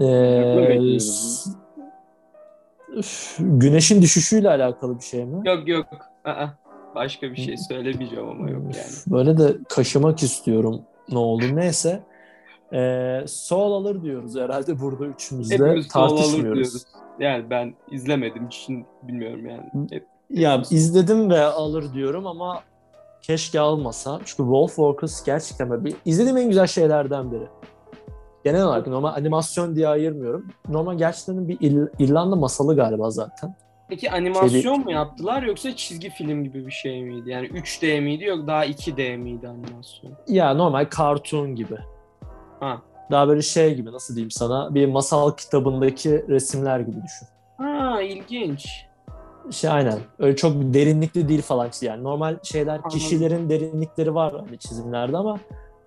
Ee, 0.00 0.98
üf, 2.96 3.36
güneşin 3.38 4.02
düşüşüyle 4.02 4.48
alakalı 4.50 4.98
bir 4.98 5.04
şey 5.04 5.24
mi? 5.24 5.48
Yok 5.48 5.68
yok. 5.68 5.86
Aa, 6.24 6.46
başka 6.94 7.30
bir 7.30 7.36
şey 7.36 7.56
söylemeyeceğim 7.56 8.28
ama 8.28 8.50
yok 8.50 8.62
yani. 8.62 8.94
Böyle 9.06 9.38
de 9.38 9.56
kaşımak 9.68 10.22
istiyorum 10.22 10.82
ne 11.08 11.18
olur 11.18 11.56
neyse. 11.56 12.02
Ee, 12.72 13.24
Soul 13.28 13.72
alır 13.72 14.02
diyoruz 14.02 14.36
herhalde 14.36 14.80
burada 14.80 15.06
üçümüz 15.06 15.50
de 15.50 15.80
tartışmıyoruz. 15.92 16.84
Yani 17.18 17.50
ben 17.50 17.74
izlemedim 17.90 18.46
için 18.46 18.86
bilmiyorum 19.02 19.46
yani. 19.46 19.88
Hep- 19.90 20.06
Ya 20.30 20.62
izledim 20.70 21.30
ve 21.30 21.40
alır 21.44 21.92
diyorum 21.94 22.26
ama 22.26 22.62
keşke 23.22 23.60
almasa. 23.60 24.18
Çünkü 24.18 24.42
Wolfwalkers 24.42 25.24
gerçekten 25.24 25.70
böyle 25.70 25.84
bir, 25.84 25.94
izlediğim 26.04 26.36
en 26.36 26.48
güzel 26.48 26.66
şeylerden 26.66 27.32
biri. 27.32 27.46
Genel 28.44 28.64
olarak 28.66 28.86
normal 28.86 29.14
animasyon 29.14 29.76
diye 29.76 29.88
ayırmıyorum. 29.88 30.46
Normal 30.68 30.98
gerçekten 30.98 31.48
bir 31.48 31.58
İr- 31.58 31.90
İrlanda 31.98 32.36
masalı 32.36 32.76
galiba 32.76 33.10
zaten. 33.10 33.54
Peki 33.88 34.10
animasyon 34.10 34.74
Şey 34.74 34.84
mu 34.84 34.92
yaptılar 34.92 35.42
yoksa 35.42 35.76
çizgi 35.76 36.10
film 36.10 36.44
gibi 36.44 36.66
bir 36.66 36.72
şey 36.72 37.02
miydi? 37.04 37.30
Yani 37.30 37.46
3D 37.46 38.00
miydi 38.00 38.24
yok 38.24 38.46
daha 38.46 38.64
2D 38.66 39.16
miydi 39.16 39.48
animasyon? 39.48 40.12
Ya 40.28 40.54
normal 40.54 40.86
cartoon 40.98 41.54
gibi. 41.54 41.76
Ha. 42.60 42.82
Daha 43.10 43.28
böyle 43.28 43.42
şey 43.42 43.74
gibi 43.74 43.92
nasıl 43.92 44.14
diyeyim 44.14 44.30
sana 44.30 44.74
bir 44.74 44.86
masal 44.86 45.30
kitabındaki 45.30 46.24
resimler 46.28 46.80
gibi 46.80 46.96
düşün. 46.96 47.28
Ha 47.58 48.02
ilginç. 48.02 48.86
Şey 49.50 49.70
aynen. 49.70 49.98
Öyle 50.18 50.36
çok 50.36 50.52
derinlikli 50.54 51.28
değil 51.28 51.42
falan 51.42 51.68
yani. 51.80 52.04
Normal 52.04 52.36
şeyler 52.42 52.72
Anladım. 52.72 52.90
kişilerin 52.90 53.50
derinlikleri 53.50 54.14
var 54.14 54.34
hani 54.46 54.58
çizimlerde 54.58 55.16
ama 55.16 55.38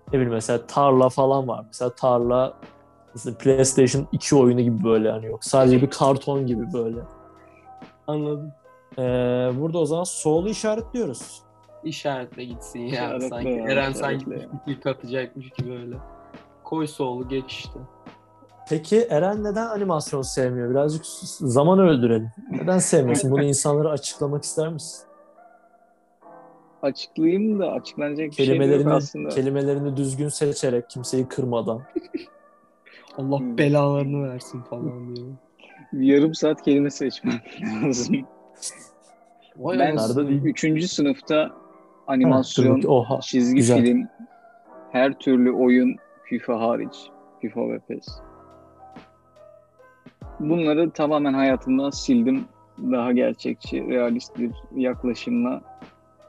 ne 0.08 0.12
bileyim 0.12 0.32
mesela 0.32 0.66
tarla 0.66 1.08
falan 1.08 1.48
var. 1.48 1.64
Mesela 1.66 1.90
tarla 1.90 2.54
mesela 3.14 3.38
PlayStation 3.38 4.08
2 4.12 4.36
oyunu 4.36 4.60
gibi 4.60 4.84
böyle 4.84 5.10
hani 5.10 5.26
yok. 5.26 5.44
Sadece 5.44 5.82
bir 5.82 5.90
karton 5.90 6.46
gibi 6.46 6.72
böyle. 6.72 7.00
Anladım. 8.06 8.52
Ee, 8.98 9.02
burada 9.60 9.78
o 9.78 9.86
zaman 9.86 10.04
Soul'u 10.04 10.48
işaretliyoruz. 10.48 11.42
İşaretle 11.84 12.44
gitsin 12.44 12.80
ya. 12.80 12.86
İşaretle 12.88 13.28
sanki 13.28 13.48
ya, 13.48 13.64
Eren 13.68 13.92
sanki 13.92 14.30
ya. 14.30 14.38
bir 14.66 14.80
katacakmış 14.80 15.50
gibi 15.50 15.72
öyle. 15.72 15.96
Koy 16.70 16.86
soğulu 16.86 17.28
geç 17.28 17.52
işte. 17.52 17.78
Peki 18.68 19.06
Eren 19.10 19.44
neden 19.44 19.66
animasyon 19.66 20.22
sevmiyor? 20.22 20.70
Birazcık 20.70 21.06
zaman 21.40 21.78
öldürelim. 21.78 22.30
Neden 22.50 22.78
sevmiyorsun? 22.78 23.30
Bunu 23.30 23.42
insanlara 23.48 23.88
açıklamak 23.88 24.44
ister 24.44 24.68
misin? 24.68 25.06
Açıklayayım 26.82 27.60
da 27.60 27.72
açıklanacak 27.72 28.26
bir 28.30 28.32
şey 28.32 28.46
Kelimelerini, 28.46 28.92
aslında. 28.92 29.28
kelimelerini 29.28 29.96
düzgün 29.96 30.28
seçerek, 30.28 30.90
kimseyi 30.90 31.28
kırmadan. 31.28 31.82
Allah 33.18 33.38
Hmm. 33.38 33.58
belalarını 33.58 34.28
versin 34.28 34.62
falan 34.62 35.16
diyor. 35.16 35.26
Yarım 35.92 36.34
saat 36.34 36.62
kelime 36.62 36.90
seçmem 36.90 37.40
lazım. 37.84 38.16
Vay 39.56 39.78
Ben 39.78 39.96
üçüncü 40.44 40.88
sınıfta 40.88 41.50
animasyon, 42.06 42.82
dur 42.82 42.88
Oha. 42.88 43.20
çizgi 43.20 43.54
güzel. 43.56 43.84
film, 43.84 44.08
her 44.92 45.12
türlü 45.18 45.52
oyun 45.52 45.96
FIFA 46.30 46.60
hariç. 46.60 47.10
FIFA 47.40 47.60
ve 47.60 47.78
PES. 47.78 48.06
Bunları 50.40 50.90
tamamen 50.90 51.34
hayatımdan 51.34 51.90
sildim. 51.90 52.44
Daha 52.92 53.12
gerçekçi, 53.12 53.88
realist 53.88 54.38
bir 54.38 54.50
yaklaşımla 54.76 55.60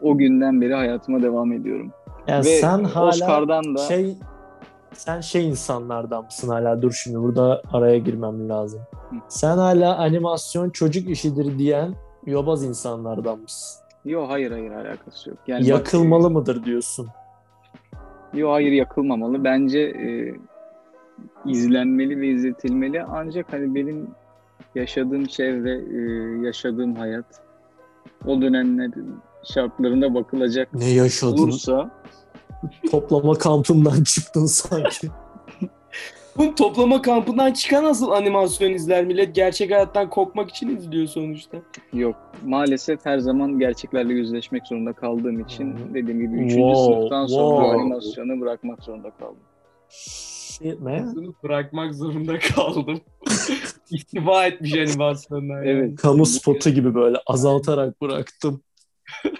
o 0.01 0.17
günden 0.17 0.61
beri 0.61 0.73
hayatıma 0.73 1.21
devam 1.21 1.51
ediyorum. 1.53 1.91
Yani 2.27 2.45
Ve 2.45 2.59
sen 2.59 2.83
hala 2.83 3.09
Oscar'dan 3.09 3.75
da 3.75 3.77
şey 3.77 4.17
sen 4.93 5.21
şey 5.21 5.49
insanlardan 5.49 6.23
mısın 6.23 6.49
hala? 6.49 6.81
Dur 6.81 6.91
şimdi 6.91 7.19
burada 7.19 7.61
araya 7.73 7.97
girmem 7.97 8.49
lazım. 8.49 8.81
Hı. 9.09 9.15
Sen 9.27 9.57
hala 9.57 9.97
animasyon 9.97 10.69
çocuk 10.69 11.09
işidir 11.09 11.59
diyen 11.59 11.95
yobaz 12.25 12.63
insanlardan 12.63 13.39
mısın? 13.39 13.81
Yok 14.05 14.29
hayır 14.29 14.51
hayır 14.51 14.71
alakası 14.71 15.29
yok. 15.29 15.39
Yani 15.47 15.61
bak- 15.61 15.67
Yakılmalı 15.67 16.29
mıdır 16.29 16.63
diyorsun? 16.63 17.07
Yok 18.33 18.51
hayır 18.51 18.71
yakılmamalı. 18.71 19.43
Bence 19.43 19.79
e, 19.79 20.33
izlenmeli 21.45 22.21
ve 22.21 22.27
izletilmeli. 22.27 23.03
Ancak 23.03 23.53
hani 23.53 23.75
benim 23.75 24.07
yaşadığım 24.75 25.25
çevre, 25.25 25.71
e, 25.71 25.99
yaşadığım 26.45 26.95
hayat 26.95 27.25
o 28.25 28.41
dönemler 28.41 28.91
şartlarına 29.43 30.13
bakılacak 30.13 30.73
Ne 30.73 30.89
yaşadın? 30.89 31.37
olursa 31.37 31.91
Toplama 32.91 33.33
kampından 33.33 34.03
çıktın 34.03 34.45
sanki. 34.45 35.07
Bu 36.37 36.55
toplama 36.55 37.01
kampından 37.01 37.53
çıkan 37.53 37.83
nasıl 37.83 38.11
animasyon 38.11 38.71
izler 38.71 39.05
millet 39.05 39.35
gerçek 39.35 39.71
hayattan 39.71 40.09
kopmak 40.09 40.49
için 40.49 40.77
izliyor 40.77 41.07
sonuçta. 41.07 41.57
yok. 41.93 42.15
Maalesef 42.45 43.05
her 43.05 43.19
zaman 43.19 43.59
gerçeklerle 43.59 44.13
yüzleşmek 44.13 44.67
zorunda 44.67 44.93
kaldığım 44.93 45.39
için 45.39 45.75
dediğim 45.93 46.19
gibi 46.19 46.45
3. 46.45 46.51
Wow, 46.51 46.83
sınıftan 46.83 47.25
sonra 47.27 47.55
wow. 47.55 47.81
animasyonu 47.81 48.41
bırakmak 48.41 48.83
zorunda 48.83 49.11
kaldım. 49.11 49.43
Shit 49.89 50.81
man. 50.81 51.15
Bunu 51.15 51.33
bırakmak 51.43 51.95
zorunda 51.95 52.39
kaldım. 52.39 53.01
İstifa 53.91 54.45
etmiş 54.45 54.73
animasyonlar. 54.73 55.63
yani. 55.63 55.69
Evet. 55.69 55.95
Kamu 55.95 56.25
spotu 56.25 56.69
gibi 56.69 56.95
böyle 56.95 57.17
azaltarak 57.25 58.01
bıraktım. 58.01 58.61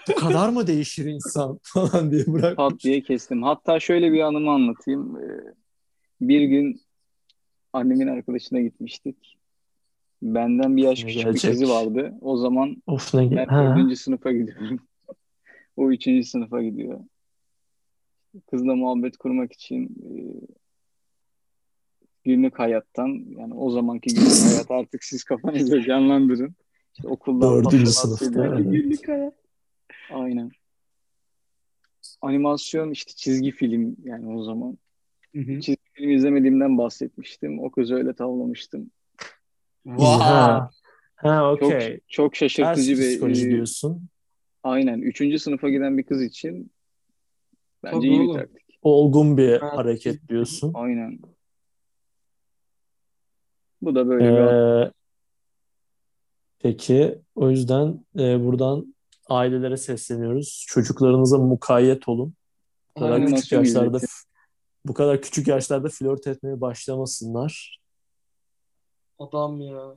Bu 0.08 0.14
kadar 0.14 0.48
mı 0.48 0.66
değişir 0.66 1.04
insan 1.04 1.58
falan 1.62 2.10
diye 2.10 2.24
bırak. 2.26 2.56
Pat 2.56 2.80
diye 2.80 3.02
kestim. 3.02 3.42
Hatta 3.42 3.80
şöyle 3.80 4.12
bir 4.12 4.20
anımı 4.20 4.50
anlatayım. 4.50 5.16
Ee, 5.16 5.54
Bir 6.22 6.40
gün 6.40 6.80
annemin 7.72 8.06
arkadaşına 8.06 8.60
gitmiştik. 8.60 9.38
Benden 10.22 10.76
bir 10.76 10.82
yaş 10.82 11.04
Ne 11.04 11.06
küçük 11.06 11.22
gelecek? 11.22 11.50
bir 11.50 11.58
kızı 11.58 11.72
vardı. 11.72 12.14
O 12.20 12.36
zaman 12.36 12.82
Of 12.86 13.14
ne 13.14 13.30
ben 13.36 13.46
ha. 13.46 13.76
dördüncü 13.76 13.96
sınıfa 13.96 14.32
gidiyorum. 14.32 14.80
o 15.76 15.90
üçüncü 15.90 16.28
sınıfa 16.28 16.62
gidiyor. 16.62 17.00
Kızla 18.50 18.74
muhabbet 18.74 19.16
kurmak 19.16 19.52
için 19.52 19.84
e, 19.84 20.10
günlük 22.24 22.58
hayattan 22.58 23.24
yani 23.38 23.54
o 23.54 23.70
zamanki 23.70 24.14
günlük 24.14 24.44
hayat 24.50 24.70
artık 24.70 25.04
siz 25.04 25.24
kafanızda 25.24 25.82
canlandırın. 25.82 26.54
İşte 26.96 27.08
okuldan 27.08 27.64
Dördüncü 27.64 27.86
sınıfta, 27.86 28.46
evet. 28.46 28.72
Günlük 28.72 29.08
hayat. 29.08 29.34
Aynen. 30.10 30.50
Animasyon 32.20 32.90
işte 32.90 33.12
çizgi 33.16 33.50
film 33.50 33.96
yani 34.04 34.36
o 34.36 34.42
zaman. 34.42 34.78
Hı 35.34 35.40
hı. 35.40 35.60
Çizgi 35.60 35.81
film 36.02 36.10
izlemediğimden 36.10 36.78
bahsetmiştim. 36.78 37.60
O 37.64 37.70
kızı 37.70 37.94
öyle 37.94 38.14
tavlamıştım. 38.14 38.90
Ha. 39.88 40.70
Ha 41.16 41.56
Çok 41.60 41.62
okey. 41.62 42.00
çok 42.08 42.34
Ters 42.34 42.38
şaşırtıcı 42.38 42.92
bir 42.92 43.08
psikoloji 43.10 43.46
e, 43.46 43.50
diyorsun. 43.50 44.08
aynen. 44.62 44.98
Üçüncü 45.00 45.38
sınıfa 45.38 45.68
giden 45.70 45.98
bir 45.98 46.02
kız 46.02 46.22
için 46.22 46.70
bence 47.84 47.96
Tabii 47.96 48.06
iyi 48.08 48.28
bir 48.28 48.34
taktik. 48.34 48.78
Olgun 48.82 49.36
bir 49.36 49.60
Ha. 49.60 49.76
hareket 49.76 50.28
diyorsun. 50.28 50.70
Aynen. 50.74 51.18
Bu 53.82 53.94
da 53.94 54.08
böyle 54.08 54.24
bir. 54.24 54.38
Ee, 54.38 54.92
peki 56.58 57.18
o 57.34 57.50
yüzden 57.50 58.04
e, 58.18 58.44
buradan 58.44 58.94
ailelere 59.28 59.76
sesleniyoruz. 59.76 60.64
Çocuklarınıza 60.68 61.38
mukayyet 61.38 62.08
olun. 62.08 62.34
Aynen. 62.96 63.34
küçük 63.34 63.52
yaşlarda. 63.52 63.98
Bu 64.84 64.94
kadar 64.94 65.22
küçük 65.22 65.48
yaşlarda 65.48 65.88
flört 65.88 66.26
etmeye 66.26 66.60
başlamasınlar. 66.60 67.80
Adam 69.18 69.60
ya. 69.60 69.96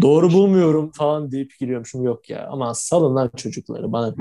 Doğru 0.00 0.32
bulmuyorum 0.32 0.90
falan 0.92 1.30
deyip 1.30 1.58
giriyormuşum. 1.58 2.02
Yok 2.02 2.30
ya. 2.30 2.48
Ama 2.48 2.74
salın 2.74 3.16
lan 3.16 3.30
çocukları 3.36 3.92
bana. 3.92 4.14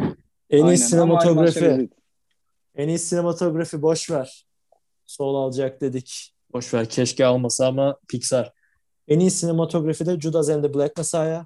En 0.49 0.58
iyi 0.58 0.63
Aynen. 0.63 0.63
Ama 0.63 0.77
sinematografi. 0.77 1.89
En 2.75 2.88
iyi 2.88 2.99
sinematografi 2.99 3.82
boş 3.82 4.12
ver. 4.12 4.45
Sol 5.05 5.36
alacak 5.36 5.82
dedik. 5.82 6.36
Boş 6.53 6.73
ver 6.73 6.89
keşke 6.89 7.25
almasa 7.25 7.67
ama 7.67 7.97
Pixar. 8.08 8.53
En 9.08 9.19
iyi 9.19 9.32
sinematografi 9.32 10.05
de 10.05 10.19
Judas 10.19 10.49
and 10.49 10.63
the 10.63 10.73
Black 10.73 10.97
Messiah. 10.97 11.45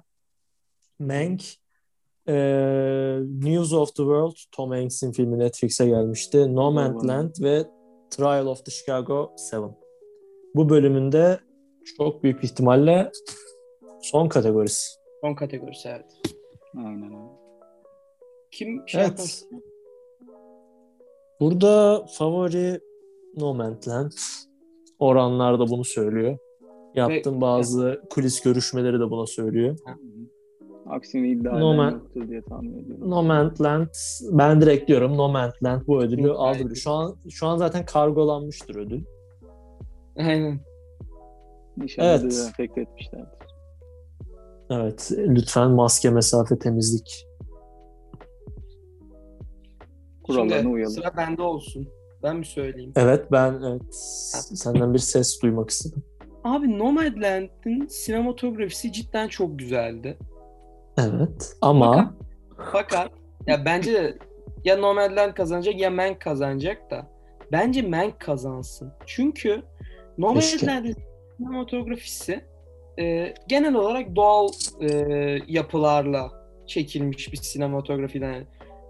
Mank. 0.98 1.42
Ee, 2.28 3.18
News 3.42 3.72
of 3.72 3.88
the 3.88 4.02
World. 4.02 4.36
Tom 4.52 4.70
Hanks'in 4.70 5.12
filmi 5.12 5.38
Netflix'e 5.38 5.86
gelmişti. 5.86 6.54
Nomadland 6.54 7.30
ve 7.40 7.64
Trial 8.10 8.46
of 8.46 8.64
the 8.64 8.70
Chicago 8.70 9.32
7. 9.52 9.64
Bu 10.54 10.68
bölümünde 10.68 11.38
çok 11.96 12.22
büyük 12.22 12.44
ihtimalle 12.44 13.10
son 14.02 14.28
kategorisi. 14.28 14.98
Son 15.20 15.34
kategorisi 15.34 15.88
evet. 15.88 16.20
Aynen 16.76 17.04
öyle. 17.04 17.16
Kim 18.50 18.82
şey 18.86 19.00
Evet. 19.00 19.44
Burada 21.40 22.06
favori 22.18 22.80
Nomadland. 23.36 24.12
Oranlar 24.98 25.58
da 25.58 25.68
bunu 25.68 25.84
söylüyor. 25.84 26.38
Yaptığım 26.94 27.40
bazı 27.40 28.02
kulis 28.10 28.40
görüşmeleri 28.42 29.00
de 29.00 29.10
buna 29.10 29.26
söylüyor. 29.26 29.76
Aksini 30.94 31.28
iddia 31.30 31.50
eden 31.52 31.60
Normal. 31.60 31.92
yoktur 31.92 32.28
diye 32.28 32.42
tahmin 32.42 32.78
ediyorum. 32.84 33.10
Nomadland 33.10 33.88
ben 34.30 34.60
direkt 34.60 34.88
diyorum 34.88 35.16
Nomadland 35.16 35.82
bu 35.86 36.02
ödülü 36.02 36.32
aldı. 36.32 36.76
Şu 36.76 36.90
an 36.90 37.16
şu 37.30 37.46
an 37.46 37.56
zaten 37.56 37.86
kargolanmıştır 37.86 38.76
ödül. 38.76 39.04
Aynen. 40.18 40.60
İnşallah 41.82 42.08
Evet. 42.08 42.22
dezenfekte 42.22 42.80
etmişlerdir. 42.80 43.28
Evet 44.70 45.10
lütfen 45.18 45.70
maske 45.70 46.10
mesafe 46.10 46.58
temizlik. 46.58 47.26
Kurallarına 50.22 50.56
Şimdi 50.58 50.68
uyalım. 50.74 50.92
sıra 50.94 51.16
bende 51.16 51.42
olsun. 51.42 51.88
Ben 52.22 52.36
mi 52.36 52.46
söyleyeyim? 52.46 52.92
Evet 52.96 53.32
ben 53.32 53.60
evet, 53.66 53.94
senden 54.54 54.94
bir 54.94 54.98
ses 54.98 55.42
duymak 55.42 55.70
istedim. 55.70 56.02
Abi 56.44 56.78
Nomadland'in 56.78 57.86
sinematografisi 57.86 58.92
cidden 58.92 59.28
çok 59.28 59.58
güzeldi. 59.58 60.18
Evet 60.98 61.56
ama 61.60 62.14
Fakat 62.72 63.10
ya 63.46 63.64
bence 63.64 63.92
de 63.92 64.18
ya 64.64 64.76
Nomadland 64.76 65.34
kazanacak 65.34 65.80
ya 65.80 65.90
Mank 65.90 66.20
kazanacak 66.20 66.90
da 66.90 67.06
bence 67.52 67.82
Mank 67.82 68.20
kazansın. 68.20 68.92
Çünkü 69.06 69.62
Nomadland'in 70.18 70.96
sinematografisi 71.36 72.44
e, 72.98 73.34
genel 73.48 73.74
olarak 73.74 74.16
doğal 74.16 74.48
e, 74.80 74.88
yapılarla 75.48 76.30
çekilmiş 76.66 77.32
bir 77.32 77.36
sinematografiden. 77.36 78.32
Yani 78.32 78.46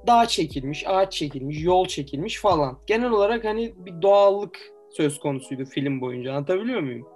dağ 0.06 0.26
çekilmiş, 0.26 0.84
ağaç 0.86 1.12
çekilmiş, 1.12 1.64
yol 1.64 1.86
çekilmiş 1.86 2.40
falan. 2.40 2.78
Genel 2.86 3.10
olarak 3.10 3.44
hani 3.44 3.74
bir 3.76 4.02
doğallık 4.02 4.58
söz 4.90 5.18
konusuydu 5.18 5.64
film 5.64 6.00
boyunca. 6.00 6.32
Anlatabiliyor 6.32 6.80
muyum? 6.80 7.06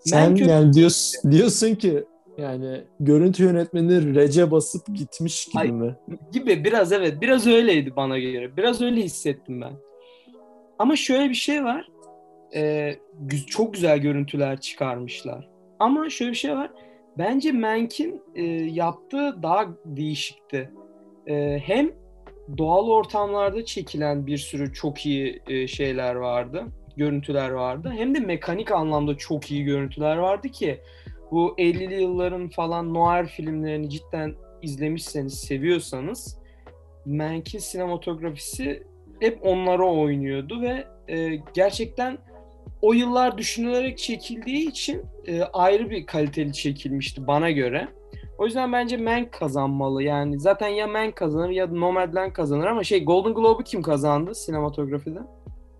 sen 0.00 0.30
Mank- 0.30 0.48
yani 0.48 0.72
diyorsun, 0.72 1.32
diyorsun 1.32 1.74
ki 1.74 2.04
yani 2.40 2.80
görüntü 3.00 3.44
yönetmeni 3.44 4.14
rece 4.14 4.50
basıp 4.50 4.86
gitmiş 4.94 5.44
gibi 5.46 5.58
Ay- 5.58 5.72
mi? 5.72 5.96
gibi 6.32 6.64
biraz 6.64 6.92
evet 6.92 7.20
biraz 7.20 7.46
öyleydi 7.46 7.96
bana 7.96 8.18
göre. 8.18 8.56
Biraz 8.56 8.82
öyle 8.82 9.00
hissettim 9.00 9.60
ben. 9.60 9.72
Ama 10.78 10.96
şöyle 10.96 11.28
bir 11.28 11.34
şey 11.34 11.64
var. 11.64 11.88
Ee, 12.54 12.94
çok 13.46 13.74
güzel 13.74 13.98
görüntüler 13.98 14.60
çıkarmışlar. 14.60 15.48
Ama 15.78 16.10
şöyle 16.10 16.30
bir 16.30 16.36
şey 16.36 16.56
var. 16.56 16.70
Bence 17.18 17.52
Mank'in 17.52 18.22
e, 18.34 18.44
yaptığı 18.52 19.42
daha 19.42 19.66
değişikti. 19.84 20.70
Ee, 21.26 21.60
hem 21.64 21.90
doğal 22.58 22.88
ortamlarda 22.88 23.64
çekilen 23.64 24.26
bir 24.26 24.38
sürü 24.38 24.72
çok 24.72 25.06
iyi 25.06 25.42
e, 25.48 25.66
şeyler 25.66 26.14
vardı 26.14 26.66
görüntüler 26.96 27.50
vardı. 27.50 27.92
Hem 27.96 28.14
de 28.14 28.20
mekanik 28.20 28.72
anlamda 28.72 29.16
çok 29.16 29.50
iyi 29.50 29.64
görüntüler 29.64 30.16
vardı 30.16 30.48
ki 30.48 30.80
bu 31.30 31.54
50'li 31.58 32.02
yılların 32.02 32.48
falan 32.48 32.94
noir 32.94 33.26
filmlerini 33.26 33.90
cidden 33.90 34.34
izlemişseniz, 34.62 35.34
seviyorsanız 35.34 36.38
Mank'in 37.06 37.58
sinematografisi 37.58 38.82
hep 39.20 39.46
onlara 39.46 39.86
oynuyordu 39.86 40.60
ve 40.60 40.84
e, 41.08 41.36
gerçekten 41.54 42.18
o 42.82 42.92
yıllar 42.92 43.38
düşünülerek 43.38 43.98
çekildiği 43.98 44.68
için 44.68 45.02
e, 45.26 45.42
ayrı 45.42 45.90
bir 45.90 46.06
kaliteli 46.06 46.52
çekilmişti 46.52 47.26
bana 47.26 47.50
göre. 47.50 47.88
O 48.38 48.46
yüzden 48.46 48.72
bence 48.72 48.96
Mank 48.96 49.32
kazanmalı. 49.32 50.02
Yani 50.02 50.40
zaten 50.40 50.68
ya 50.68 50.86
Mank 50.86 51.16
kazanır 51.16 51.50
ya 51.50 51.66
Nomadland 51.66 52.32
kazanır 52.32 52.66
ama 52.66 52.84
şey 52.84 53.04
Golden 53.04 53.34
Globe'u 53.34 53.64
kim 53.64 53.82
kazandı 53.82 54.34
sinematografide? 54.34 55.20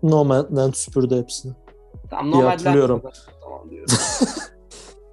Nomadland 0.03 0.73
süpürdü 0.73 1.19
hepsini. 1.19 1.53
Tamam 2.09 2.31
Nomadland 2.31 2.51
hatırlıyorum. 2.51 3.01
kazandı. 3.01 3.37
Tamam 3.43 3.69
diyorum. 3.69 3.93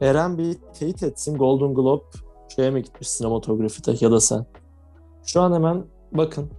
Eren 0.00 0.38
bir 0.38 0.54
teyit 0.74 1.02
etsin. 1.02 1.38
Golden 1.38 1.74
Globe 1.74 2.02
şeye 2.56 2.70
mi 2.70 2.82
gitmiş 2.82 3.08
sinematografide 3.08 3.94
ya 4.00 4.10
da 4.10 4.20
sen? 4.20 4.46
Şu 5.26 5.40
an 5.40 5.52
hemen 5.52 5.84
bakın. 6.12 6.50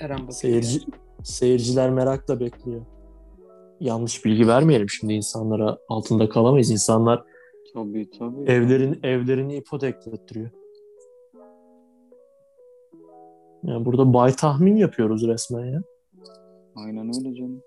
Eren 0.00 0.16
bakıyor. 0.18 0.32
Seyirci, 0.32 0.80
seyirciler 1.22 1.90
merakla 1.90 2.40
bekliyor. 2.40 2.80
Yanlış 3.80 4.24
bilgi 4.24 4.48
vermeyelim 4.48 4.88
şimdi 4.90 5.12
insanlara. 5.12 5.78
Altında 5.88 6.28
kalamayız. 6.28 6.70
İnsanlar 6.70 7.24
Tabii 7.74 8.10
tabii. 8.18 8.50
evlerin 8.50 9.00
evlerini 9.02 9.56
ipoteklettiriyor. 9.56 10.50
Yani 13.62 13.84
burada 13.84 14.14
bay 14.14 14.32
tahmin 14.32 14.76
yapıyoruz 14.76 15.26
resmen 15.26 15.64
ya. 15.64 15.82
Aynen 16.76 17.06
öyle 17.18 17.34
canım. 17.34 17.62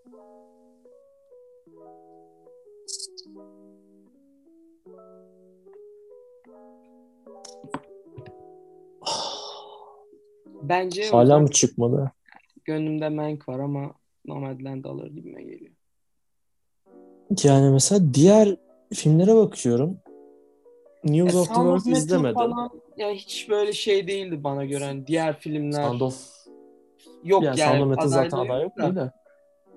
Bence 10.69 11.11
o 11.11 11.17
Hala 11.17 11.39
mı 11.39 11.51
çıkmadı? 11.51 12.11
gönlümde 12.65 13.09
Mank 13.09 13.49
var 13.49 13.59
ama 13.59 13.93
Nomadland 14.25 14.85
alır 14.85 15.07
gibime 15.07 15.43
geliyor. 15.43 15.71
Yani 17.43 17.71
mesela 17.71 18.13
diğer 18.13 18.55
filmlere 18.93 19.35
bakıyorum. 19.35 19.97
News 21.03 21.33
Ya 21.33 21.39
of 21.39 21.47
the 21.47 21.53
World 21.53 21.85
izlemedim. 21.85 22.33
Falan, 22.33 22.69
yani 22.97 23.15
hiç 23.15 23.49
böyle 23.49 23.73
şey 23.73 24.07
değildi 24.07 24.43
bana 24.43 24.65
göre. 24.65 24.85
Hani 24.85 25.07
diğer 25.07 25.39
filmler 25.39 25.83
Sound 25.83 26.01
of 26.01 26.29
yok 27.23 27.43
yani, 27.43 27.59
yani. 27.59 27.71
Sound 27.71 27.81
of 27.81 27.89
Metal 27.97 28.07
zaten 28.07 28.37
aday 28.37 28.63
yok 28.63 28.77
da. 28.77 29.13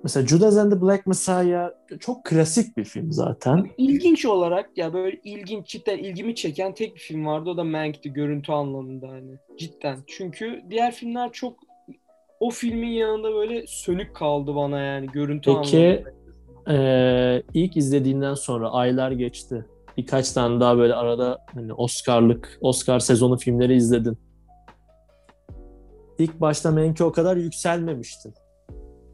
Mesela 0.02 0.26
Judas 0.26 0.56
and 0.56 0.72
the 0.72 0.82
Black 0.82 1.06
Messiah 1.06 1.70
çok 2.00 2.24
klasik 2.24 2.76
bir 2.76 2.84
film 2.84 3.12
zaten. 3.12 3.70
İlginç 3.78 4.26
olarak 4.26 4.78
ya 4.78 4.92
böyle 4.94 5.20
ilginç 5.24 5.66
cidden 5.66 5.98
ilgimi 5.98 6.34
çeken 6.34 6.74
tek 6.74 6.94
bir 6.94 7.00
film 7.00 7.26
vardı 7.26 7.50
o 7.50 7.56
da 7.56 7.64
Mank'ti 7.64 8.12
görüntü 8.12 8.52
anlamında 8.52 9.08
hani 9.08 9.38
cidden. 9.58 9.98
Çünkü 10.06 10.62
diğer 10.70 10.92
filmler 10.92 11.32
çok 11.32 11.58
o 12.40 12.50
filmin 12.50 12.88
yanında 12.88 13.34
böyle 13.34 13.64
sönük 13.66 14.16
kaldı 14.16 14.54
bana 14.54 14.80
yani 14.80 15.06
görüntü 15.06 15.54
Peki 15.54 15.78
anlamında. 15.78 16.10
Ee, 16.70 17.42
ilk 17.54 17.76
izlediğinden 17.76 18.34
sonra 18.34 18.70
aylar 18.70 19.10
geçti. 19.10 19.66
Birkaç 19.96 20.32
tane 20.32 20.60
daha 20.60 20.78
böyle 20.78 20.94
arada 20.94 21.38
hani 21.54 21.72
Oscar'lık, 21.72 22.58
Oscar 22.60 22.98
sezonu 22.98 23.38
filmleri 23.38 23.74
izledin. 23.76 24.18
İlk 26.18 26.40
başta 26.40 26.70
Mank'e 26.70 27.04
o 27.04 27.12
kadar 27.12 27.36
yükselmemiştin. 27.36 28.34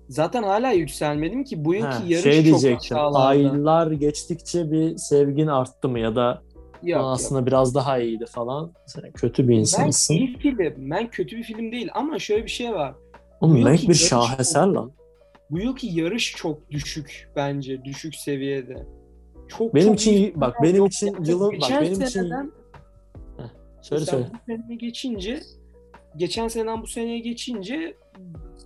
Zaten 0.09 0.43
hala 0.43 0.73
yükselmedim 0.73 1.45
ki 1.45 1.65
bu 1.65 1.75
yılki 1.75 1.87
Ha, 1.89 2.03
yarış 2.07 2.23
şey 2.25 2.37
çok 2.37 2.45
diyecektim. 2.45 2.97
aşağılarda. 2.97 3.19
Aylar 3.27 3.91
geçtikçe 3.91 4.71
bir 4.73 4.97
sevgin 4.97 5.47
arttı 5.47 5.89
mı 5.89 5.99
ya 6.01 6.17
da 6.17 6.43
Yok, 6.83 6.99
"Aa, 7.01 7.03
yok. 7.03 7.11
aslında 7.15 7.47
biraz 7.47 7.75
daha 7.75 7.99
iyiydi 7.99 8.25
falan. 8.27 8.73
Sen 8.87 9.13
kötü 9.13 9.43
bir 9.49 9.49
Ben 9.55 9.59
insansın. 9.59 10.15
iyi 10.15 10.39
film. 10.39 10.59
Ben 10.91 11.11
kötü 11.11 11.37
bir 11.37 11.43
film 11.43 11.73
değil 11.73 11.89
ama 11.95 12.19
şöyle 12.19 12.45
bir 12.45 12.51
şey 12.51 12.73
var. 12.73 12.95
Oğlum 13.41 13.61
Mank 13.61 13.89
bir 13.89 13.95
şaheser 13.95 14.65
çok- 14.65 14.75
lan. 14.75 14.93
Bu 15.51 15.59
yılki 15.59 15.87
yarış 16.01 16.35
çok 16.37 16.71
düşük 16.71 17.29
bence. 17.37 17.85
Düşük 17.85 18.15
seviyede. 18.15 18.87
Çok 19.49 19.75
Benim 19.75 19.87
çok 19.89 20.01
için 20.01 20.41
bak 20.41 20.57
benim 20.63 20.77
yok. 20.77 20.93
için 20.93 21.07
Yani 21.07 21.29
yılın 21.31 21.47
bak 21.53 21.61
geçen 21.61 21.83
benim 21.83 21.93
için 21.93 22.05
seneden 22.05 22.53
söyle 23.83 24.05
söyle. 24.05 24.27
geçince 24.81 25.41
geçen 26.17 26.49
seneden 26.49 26.83
bu 26.83 26.87
seneye 26.87 27.19
geçince 27.19 27.95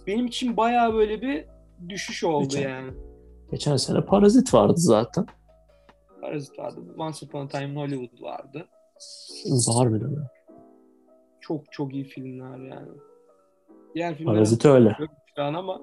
benim 0.06 0.26
için 0.26 0.56
bayağı 0.56 0.94
böyle 0.94 1.22
bir 1.22 1.44
düşüş 1.88 2.24
oldu 2.24 2.42
Geçen- 2.44 2.70
yani. 2.70 2.92
Geçen 3.50 3.76
sene 3.76 4.00
Parazit 4.00 4.54
vardı 4.54 4.74
zaten. 4.76 5.26
Parazit 6.20 6.58
vardı. 6.58 6.80
Once 6.98 7.26
Upon 7.26 7.46
a 7.46 7.48
Time 7.48 7.64
in 7.68 7.76
Hollywood 7.76 8.22
vardı. 8.22 8.66
Var 9.68 9.94
bile 9.94 10.04
mi? 10.04 10.26
Çok 11.40 11.72
çok 11.72 11.94
iyi 11.94 12.04
filmler 12.04 12.58
yani. 12.70 12.88
Diğer 13.94 14.14
filmler 14.14 14.34
Parazit 14.34 14.64
öyle. 14.66 14.96
şu 15.36 15.42
an 15.42 15.54
ama 15.54 15.80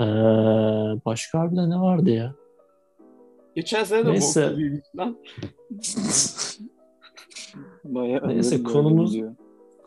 Ee, 0.00 0.04
başka 1.04 1.38
harbiden 1.38 1.70
ne 1.70 1.80
vardı 1.80 2.10
ya? 2.10 2.34
geçen 3.54 3.84
sene 3.84 4.06
de 4.06 4.10
Neyse. 4.10 4.56
lan. 4.96 5.18
Bayağı 7.84 8.28
Neyse, 8.28 8.62
konumuz- 8.62 9.10
gidiyor. 9.12 9.34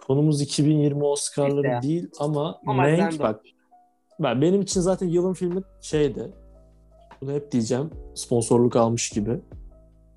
Konumuz 0.07 0.41
2020 0.41 1.03
Oscar'ları 1.03 1.67
ya. 1.67 1.81
değil 1.81 2.09
ama 2.19 2.59
Ama 2.65 2.83
Mank 2.83 3.19
bak. 3.19 3.41
Ben 4.19 4.41
benim 4.41 4.61
için 4.61 4.81
zaten 4.81 5.07
yılın 5.07 5.33
filmi 5.33 5.61
şeydi. 5.81 6.31
Bunu 7.21 7.31
hep 7.31 7.51
diyeceğim. 7.51 7.89
Sponsorluk 8.15 8.75
almış 8.75 9.09
gibi. 9.09 9.39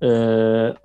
Ee, 0.01 0.07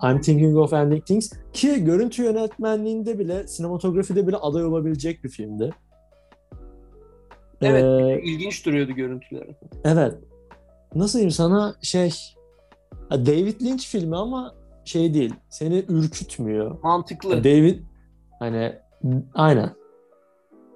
I'm 0.03 0.21
Thinking 0.21 0.57
of 0.57 0.73
Ending 0.73 1.05
Things 1.05 1.31
ki 1.53 1.83
görüntü 1.83 2.23
yönetmenliğinde 2.23 3.19
bile 3.19 3.47
sinematografide 3.47 4.27
bile 4.27 4.37
aday 4.37 4.65
olabilecek 4.65 5.23
bir 5.23 5.29
filmdi. 5.29 5.69
Evet. 7.61 7.83
Ee, 7.83 8.21
İlginç 8.23 8.65
duruyordu 8.65 8.91
görüntüleri. 8.91 9.55
Evet. 9.83 10.13
Nasıl 10.95 11.19
diyeyim 11.19 11.31
sana 11.31 11.75
şey 11.81 12.13
David 13.11 13.61
Lynch 13.61 13.85
filmi 13.85 14.17
ama 14.17 14.55
şey 14.85 15.13
değil. 15.13 15.33
Seni 15.49 15.85
ürkütmüyor. 15.89 16.77
Mantıklı. 16.83 17.43
David 17.43 17.79
hani 18.39 18.75
aynen. 19.33 19.69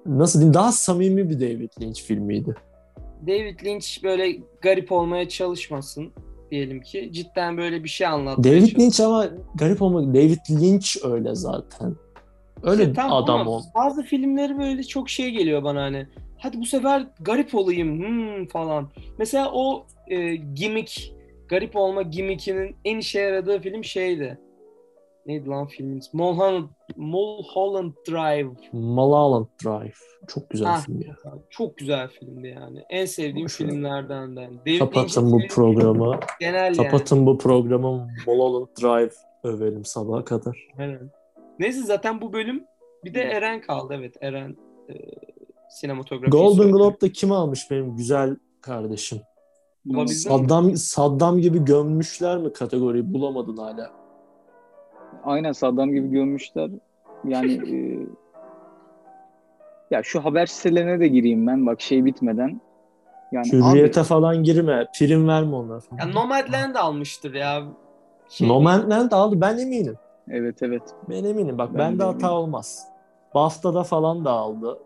Nasıl 0.06 0.38
diyeyim 0.38 0.54
daha 0.54 0.72
samimi 0.72 1.30
bir 1.30 1.40
David 1.40 1.70
Lynch 1.80 2.02
filmiydi. 2.02 2.54
David 3.26 3.64
Lynch 3.64 4.02
böyle 4.02 4.38
garip 4.62 4.92
olmaya 4.92 5.28
çalışmasın 5.28 6.12
diyelim 6.50 6.80
ki. 6.80 7.10
Cidden 7.12 7.56
böyle 7.56 7.84
bir 7.84 7.88
şey 7.88 8.06
anlatmaya 8.06 8.44
David 8.44 8.60
çalışsın. 8.60 8.80
Lynch 8.80 9.00
ama 9.00 9.26
garip 9.54 9.82
olmak 9.82 10.14
David 10.14 10.60
Lynch 10.62 10.96
öyle 11.04 11.34
zaten. 11.34 11.96
Öyle 12.62 12.82
İşte 12.82 12.94
tamam 12.94 13.22
adam 13.24 13.40
ama 13.40 13.50
o. 13.50 13.62
Bazı 13.74 14.02
filmleri 14.02 14.58
böyle 14.58 14.82
çok 14.82 15.10
şey 15.10 15.30
geliyor 15.30 15.62
bana 15.62 15.82
hani. 15.82 16.06
Hadi 16.38 16.60
bu 16.60 16.66
sefer 16.66 17.06
garip 17.20 17.54
olayım 17.54 17.98
hmm, 17.98 18.46
falan. 18.46 18.90
Mesela 19.18 19.50
o 19.52 19.86
e, 20.08 20.36
gimmick, 20.36 21.14
garip 21.48 21.76
olma 21.76 22.02
gimmickinin 22.02 22.76
en 22.84 22.98
işe 22.98 23.20
yaradığı 23.20 23.60
film 23.60 23.84
şeydi. 23.84 24.38
Neydi 25.30 25.48
lan 25.48 25.66
filmin? 25.66 26.00
Mulholland, 26.12 26.68
Mulholland 26.96 27.92
Drive. 28.08 28.50
Mulholland 28.72 29.46
Drive. 29.64 29.92
Çok 30.28 30.50
güzel 30.50 30.68
Ah. 30.68 30.80
film 30.86 31.00
ya. 31.00 31.16
Çok 31.50 31.76
güzel 31.76 32.08
filmdi 32.08 32.48
yani. 32.48 32.82
En 32.90 33.04
sevdiğim 33.06 33.46
ver. 33.46 33.50
filmlerden. 33.50 34.36
de. 34.36 34.50
David 34.66 34.78
Kapatın 34.78 35.32
bu 35.32 35.38
programı. 35.50 36.20
Genel 36.40 36.64
yani. 36.64 36.76
Kapatın 36.76 37.26
bu 37.26 37.38
programı. 37.38 38.08
Mulholland 38.26 38.66
Drive 38.82 39.10
övelim 39.44 39.84
sabaha 39.84 40.24
kadar. 40.24 40.68
Aynen. 40.78 41.10
Neyse 41.58 41.82
zaten 41.82 42.20
bu 42.20 42.32
bölüm 42.32 42.64
bir 43.04 43.14
de 43.14 43.22
Eren 43.22 43.60
kaldı. 43.60 43.94
Evet 43.98 44.14
Eren 44.20 44.56
e, 44.88 44.94
sinematografi. 45.70 46.30
Golden 46.30 46.72
Globe'da 46.72 47.12
kim 47.12 47.32
almış 47.32 47.70
benim 47.70 47.96
güzel 47.96 48.36
kardeşim? 48.60 49.18
Bulabildin 49.84 50.14
mi? 50.14 50.18
Saddam 50.20 50.76
Saddam 50.76 51.38
gibi 51.38 51.64
gömmüşler 51.64 52.38
mi 52.38 52.52
kategoriyi 52.52 53.14
bulamadın 53.14 53.56
hala? 53.56 53.99
Aynen 55.24 55.52
Saddam 55.52 55.92
gibi 55.92 56.10
gömmüşler. 56.10 56.70
Yani 57.24 57.52
e, 57.74 57.76
ya 59.90 60.02
şu 60.02 60.24
haber 60.24 60.46
sitelerine 60.46 61.00
de 61.00 61.08
gireyim 61.08 61.46
ben 61.46 61.66
bak 61.66 61.80
şey 61.80 62.04
bitmeden. 62.04 62.60
Yani 63.32 63.52
Hürriyete 63.52 64.02
falan 64.02 64.42
girme. 64.42 64.86
Prim 64.98 65.28
verme 65.28 65.56
onlara 65.56 65.80
falan. 65.80 66.00
Ya 66.00 66.06
Nomadland 66.12 66.74
almıştır 66.74 67.34
ya. 67.34 67.62
Şey, 68.28 68.48
Nomadland 68.48 69.12
aldı 69.12 69.40
ben 69.40 69.58
eminim. 69.58 69.98
abi, 70.28 70.36
evet 70.36 70.62
evet. 70.62 70.82
Ben 71.08 71.24
eminim. 71.24 71.58
Bak 71.58 71.70
Ben 71.72 71.78
bende 71.78 71.98
de 71.98 72.04
hata 72.04 72.26
eminim. 72.26 72.32
olmaz. 72.32 72.86
BAFTA'da 73.34 73.82
falan 73.82 74.24
da 74.24 74.30
aldı. 74.30 74.78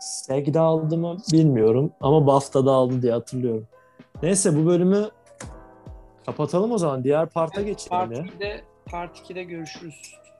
SEG'de 0.00 0.60
aldı 0.60 0.96
mı 0.96 1.16
bilmiyorum 1.32 1.92
ama 2.00 2.26
BAFTA'da 2.26 2.72
aldı 2.72 3.02
diye 3.02 3.12
hatırlıyorum. 3.12 3.66
Neyse 4.22 4.56
bu 4.56 4.66
bölümü 4.66 5.08
kapatalım 6.26 6.72
o 6.72 6.78
zaman. 6.78 7.04
Diğer 7.04 7.26
parta 7.28 7.60
geçelim 7.62 7.90
Part 7.90 8.12
ya. 8.16 8.22
2'de, 8.24 8.60
part 8.90 9.18
2'de 9.18 9.42
görüşürüz. 9.44 9.94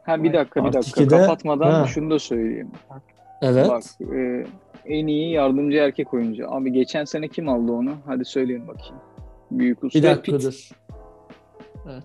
Ha 0.06 0.22
bir 0.24 0.32
dakika 0.32 0.60
bir 0.60 0.64
Part 0.64 0.74
dakika 0.74 1.00
ikide- 1.02 1.16
kapatmadan 1.20 1.70
Ha. 1.72 1.86
şunu 1.86 2.10
da 2.10 2.18
söyleyeyim. 2.18 2.70
Evet. 3.42 3.68
Bak 3.68 3.82
e, 4.14 4.46
en 4.86 5.06
iyi 5.06 5.32
yardımcı 5.32 5.76
erkek 5.76 6.14
oyuncu. 6.14 6.50
Abi 6.54 6.72
geçen 6.72 7.04
sene 7.04 7.28
kim 7.28 7.48
aldı 7.48 7.72
onu? 7.72 7.94
Hadi 8.06 8.24
söyleyin 8.24 8.68
bakayım. 8.68 8.96
Büyük 9.50 9.84
usta. 9.84 9.98
bir 9.98 10.02
dakika 10.02 10.40
dur. 10.40 10.68
Evet. 11.90 12.04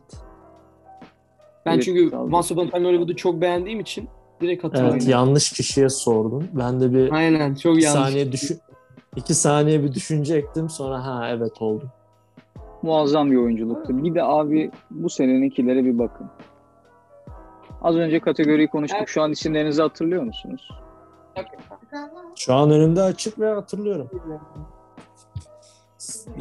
Ben 1.65 1.73
Evet, 1.73 1.83
çünkü. 1.83 2.15
Once 2.15 2.53
Upon 2.53 2.67
a 2.67 2.69
Time 2.69 2.79
in 2.79 2.85
Hollywood'u 2.85 3.15
çok 3.15 3.41
beğendiğim 3.41 3.79
için 3.79 4.09
direkt 4.41 4.63
hatırlıyorum. 4.63 4.95
Evet 5.01 5.07
yanlış 5.07 5.51
kişiye 5.51 5.89
sordun. 5.89 6.47
Ben 6.53 6.81
de 6.81 6.93
bir 6.93 7.11
Aynen 7.11 7.55
çok 7.55 7.81
yanlış. 7.83 8.01
saniye 8.01 8.31
düşün 8.31 8.59
iki 9.15 9.33
saniye 9.33 9.83
bir 9.83 9.93
düşünecektim 9.93 10.69
sonra 10.69 11.05
ha 11.05 11.29
evet 11.29 11.61
oldu. 11.61 11.85
Muazzam 12.85 13.31
bir 13.31 13.37
oyunculuktu. 13.37 14.03
Bir 14.03 14.15
de 14.15 14.23
abi 14.23 14.71
bu 14.91 15.09
seneninkilere 15.09 15.85
bir 15.85 15.99
bakın. 15.99 16.27
Az 17.81 17.95
önce 17.95 18.19
kategoriyi 18.19 18.67
konuştuk. 18.67 18.97
Evet. 18.99 19.09
Şu 19.09 19.21
an 19.21 19.31
isimlerinizi 19.31 19.81
hatırlıyor 19.81 20.23
musunuz? 20.23 20.69
Şu 22.35 22.53
an 22.53 22.71
önümde 22.71 23.01
açık 23.01 23.39
ve 23.39 23.53
hatırlıyorum. 23.53 24.09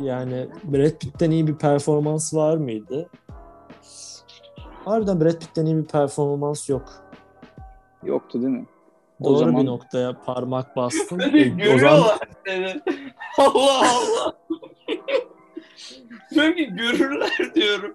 Yani 0.02 0.46
Brad 0.64 0.90
Pitt'ten 0.90 1.30
iyi 1.30 1.46
bir 1.46 1.54
performans 1.54 2.34
var 2.34 2.56
mıydı? 2.56 3.08
Harbiden 4.84 5.20
Brad 5.20 5.38
Pitt'ten 5.40 5.66
iyi 5.66 5.76
bir 5.76 5.84
performans 5.84 6.68
yok. 6.68 6.82
Yoktu 8.02 8.42
değil 8.42 8.52
mi? 8.52 8.66
O 9.20 9.24
Doğru 9.24 9.38
zaman- 9.38 9.60
bir 9.62 9.66
noktaya 9.66 10.12
parmak 10.26 10.76
bastın. 10.76 11.18
Görüyorlar 11.58 12.18
seni. 12.46 12.80
Allah 13.38 13.80
Allah. 13.80 14.32
Diyorum 16.34 16.56
ki 16.56 16.66
görürler 16.76 17.30
diyorum. 17.54 17.94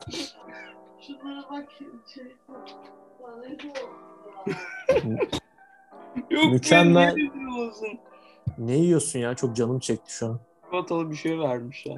Şunlara 1.08 1.46
bak 1.52 1.70
şey. 1.78 1.88
Yok 6.30 6.52
Mükemmel. 6.52 7.16
be, 7.16 7.22
ne 8.58 8.76
yiyorsun 8.78 9.20
ya? 9.20 9.36
Çok 9.36 9.56
canım 9.56 9.80
çekti 9.80 10.14
şu 10.14 10.28
an. 10.28 10.40
Çikolatalı 10.64 11.12
bir 11.12 11.16
şey 11.16 11.40
vermişler. 11.40 11.98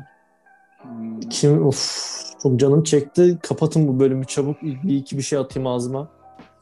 Hmm. 0.81 1.19
Kim 1.19 1.65
of 1.67 2.07
çok 2.43 2.59
canım 2.59 2.83
çekti. 2.83 3.39
Kapatın 3.43 3.87
bu 3.87 3.99
bölümü 3.99 4.25
çabuk. 4.25 4.61
Bir 4.61 4.95
iki 4.97 5.17
bir 5.17 5.21
şey 5.23 5.39
atayım 5.39 5.67
ağzıma. 5.67 6.07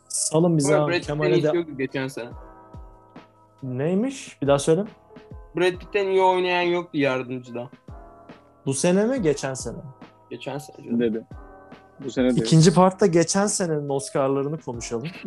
Salın 0.08 0.58
bize 0.58 0.76
abi. 0.76 1.02
Kemal'e 1.02 1.44
de 1.44 1.66
geçen 1.78 2.08
sene. 2.08 2.30
neymiş? 3.64 4.42
Bir 4.42 4.48
daha 4.48 4.60
söyle. 4.60 4.84
Brad 5.56 5.72
Pitt'ten 5.72 6.08
iyi 6.08 6.22
oynayan 6.22 6.62
yoktu 6.62 6.98
yardımcıda. 6.98 7.70
Bu 8.66 8.74
sene 8.74 9.06
mi 9.06 9.22
geçen 9.22 9.54
sene? 9.54 9.78
Geçen 10.30 10.58
sene. 10.58 10.86
canım. 10.86 11.00
Dedi. 11.00 11.26
Bu 12.00 12.12
sene 12.12 12.36
de. 12.36 12.40
İkinci 12.40 12.74
partta 12.74 13.06
geçen 13.06 13.48
senenin 13.48 13.90
Oscar'larını 13.90 14.62
konuşalım. 14.62 15.08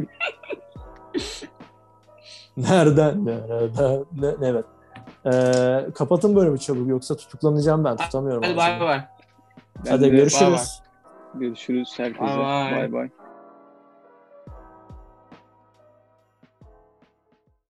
Nereden? 2.56 3.24
Nereden? 3.26 4.04
Ne, 4.20 4.34
evet. 4.42 4.64
Ee, 5.26 5.86
kapatın 5.94 6.36
bölümü 6.36 6.58
çabuk 6.58 6.88
yoksa 6.88 7.16
tutuklanacağım 7.16 7.84
ben. 7.84 7.96
Tutamıyorum. 7.96 8.42
Hadi 8.42 8.56
bay 8.56 8.80
bay. 8.80 9.00
Hadi 9.88 10.10
görüşürüz. 10.10 10.82
Görüşürüz 11.34 11.94
herkese. 11.98 12.20
Bay 12.20 12.38
bay. 12.38 12.72
Bay 12.72 12.92
bay. 12.92 13.10